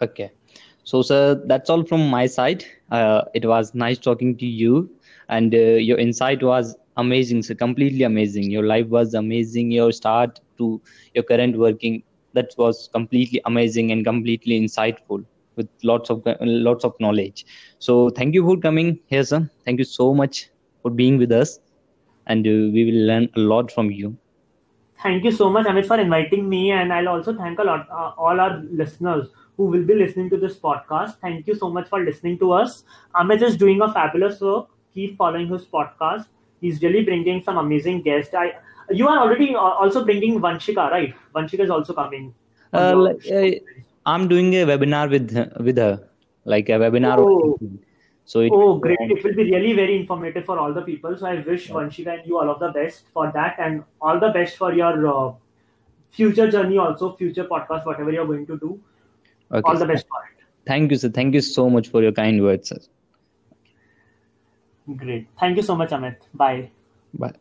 Okay. 0.00 0.30
So, 0.84 1.02
sir, 1.02 1.42
that's 1.46 1.70
all 1.70 1.84
from 1.84 2.08
my 2.08 2.26
side. 2.26 2.64
Uh, 2.90 3.22
it 3.34 3.44
was 3.44 3.74
nice 3.74 3.98
talking 3.98 4.36
to 4.36 4.46
you, 4.46 4.90
and 5.28 5.54
uh, 5.54 5.58
your 5.58 5.98
insight 5.98 6.42
was 6.42 6.76
amazing, 6.96 7.42
sir. 7.42 7.54
Completely 7.54 8.04
amazing. 8.04 8.50
Your 8.50 8.64
life 8.64 8.86
was 8.86 9.14
amazing. 9.14 9.70
Your 9.72 9.90
start 9.92 10.40
to 10.58 10.80
your 11.14 11.24
current 11.24 11.58
working 11.58 12.02
that 12.34 12.54
was 12.58 12.88
completely 12.92 13.40
amazing 13.46 13.90
and 13.90 14.04
completely 14.04 14.60
insightful 14.60 15.24
with 15.56 15.68
lots 15.82 16.10
of 16.10 16.22
lots 16.40 16.84
of 16.84 16.94
knowledge. 17.00 17.46
So, 17.78 18.10
thank 18.10 18.34
you 18.34 18.44
for 18.44 18.56
coming 18.56 19.00
here, 19.06 19.24
sir. 19.24 19.50
Thank 19.64 19.78
you 19.78 19.84
so 19.84 20.14
much 20.14 20.50
for 20.82 20.90
being 20.90 21.18
with 21.18 21.32
us, 21.32 21.58
and 22.26 22.46
uh, 22.46 22.50
we 22.50 22.84
will 22.84 23.06
learn 23.06 23.28
a 23.36 23.40
lot 23.40 23.70
from 23.70 23.90
you. 23.90 24.16
Thank 25.02 25.24
you 25.24 25.32
so 25.32 25.50
much, 25.50 25.66
Amit, 25.66 25.86
for 25.86 25.98
inviting 25.98 26.48
me, 26.48 26.70
and 26.70 26.92
I'll 26.92 27.08
also 27.08 27.34
thank 27.34 27.58
a 27.58 27.64
lot 27.64 27.88
uh, 27.90 28.12
all 28.16 28.40
our 28.40 28.62
listeners 28.70 29.28
who 29.56 29.64
will 29.64 29.84
be 29.84 29.94
listening 29.94 30.30
to 30.30 30.36
this 30.36 30.56
podcast. 30.58 31.16
Thank 31.20 31.46
you 31.46 31.54
so 31.54 31.70
much 31.70 31.88
for 31.88 32.00
listening 32.00 32.38
to 32.38 32.52
us. 32.52 32.84
Amit 33.14 33.42
is 33.42 33.56
doing 33.56 33.80
a 33.82 33.92
fabulous 33.92 34.40
work. 34.40 34.68
Keep 34.94 35.16
following 35.16 35.48
his 35.48 35.64
podcast. 35.64 36.26
He's 36.60 36.80
really 36.82 37.04
bringing 37.04 37.42
some 37.42 37.58
amazing 37.58 38.02
guests. 38.02 38.34
I 38.34 38.54
you 38.90 39.08
are 39.08 39.18
already 39.18 39.54
uh, 39.54 39.58
also 39.58 40.04
bringing 40.04 40.40
Vanshika, 40.40 40.90
right? 40.90 41.14
Vanshika 41.34 41.60
is 41.60 41.70
also 41.70 41.92
coming. 41.92 42.34
Uh, 42.72 42.94
like, 42.96 43.26
uh, 43.30 43.50
I'm 44.04 44.28
doing 44.28 44.54
a 44.54 44.66
webinar 44.66 45.10
with 45.10 45.34
with 45.60 45.76
her, 45.76 46.08
like 46.44 46.68
a 46.68 46.72
webinar. 46.72 47.18
Oh. 47.18 47.58
So 48.26 48.40
it, 48.40 48.50
oh, 48.52 48.78
great! 48.78 48.98
It 49.00 49.22
will 49.22 49.34
be 49.34 49.44
really 49.44 49.72
very 49.72 49.96
informative 49.96 50.44
for 50.44 50.58
all 50.58 50.74
the 50.74 50.82
people. 50.82 51.16
So 51.16 51.26
I 51.26 51.36
wish 51.40 51.68
yeah. 51.68 51.76
Vanshika 51.76 52.18
and 52.18 52.26
you 52.26 52.38
all 52.38 52.50
of 52.50 52.58
the 52.58 52.70
best 52.70 53.04
for 53.14 53.30
that, 53.32 53.54
and 53.58 53.84
all 54.00 54.18
the 54.18 54.30
best 54.30 54.56
for 54.56 54.72
your 54.74 55.06
uh, 55.06 55.32
future 56.10 56.50
journey, 56.50 56.76
also 56.76 57.14
future 57.14 57.44
podcast, 57.44 57.86
whatever 57.86 58.10
you're 58.10 58.26
going 58.26 58.44
to 58.46 58.58
do. 58.58 58.80
Okay. 59.52 59.62
All 59.64 59.78
the 59.78 59.86
best 59.86 60.06
for 60.08 60.24
it. 60.24 60.44
Thank 60.66 60.90
you, 60.90 60.98
sir. 60.98 61.08
Thank 61.08 61.34
you 61.34 61.40
so 61.40 61.70
much 61.70 61.88
for 61.88 62.02
your 62.02 62.12
kind 62.12 62.42
words, 62.42 62.68
sir. 62.70 62.80
Great. 64.96 65.28
Thank 65.38 65.56
you 65.56 65.62
so 65.62 65.76
much, 65.76 65.90
Amit. 65.90 66.16
Bye. 66.34 66.70
Bye. 67.14 67.34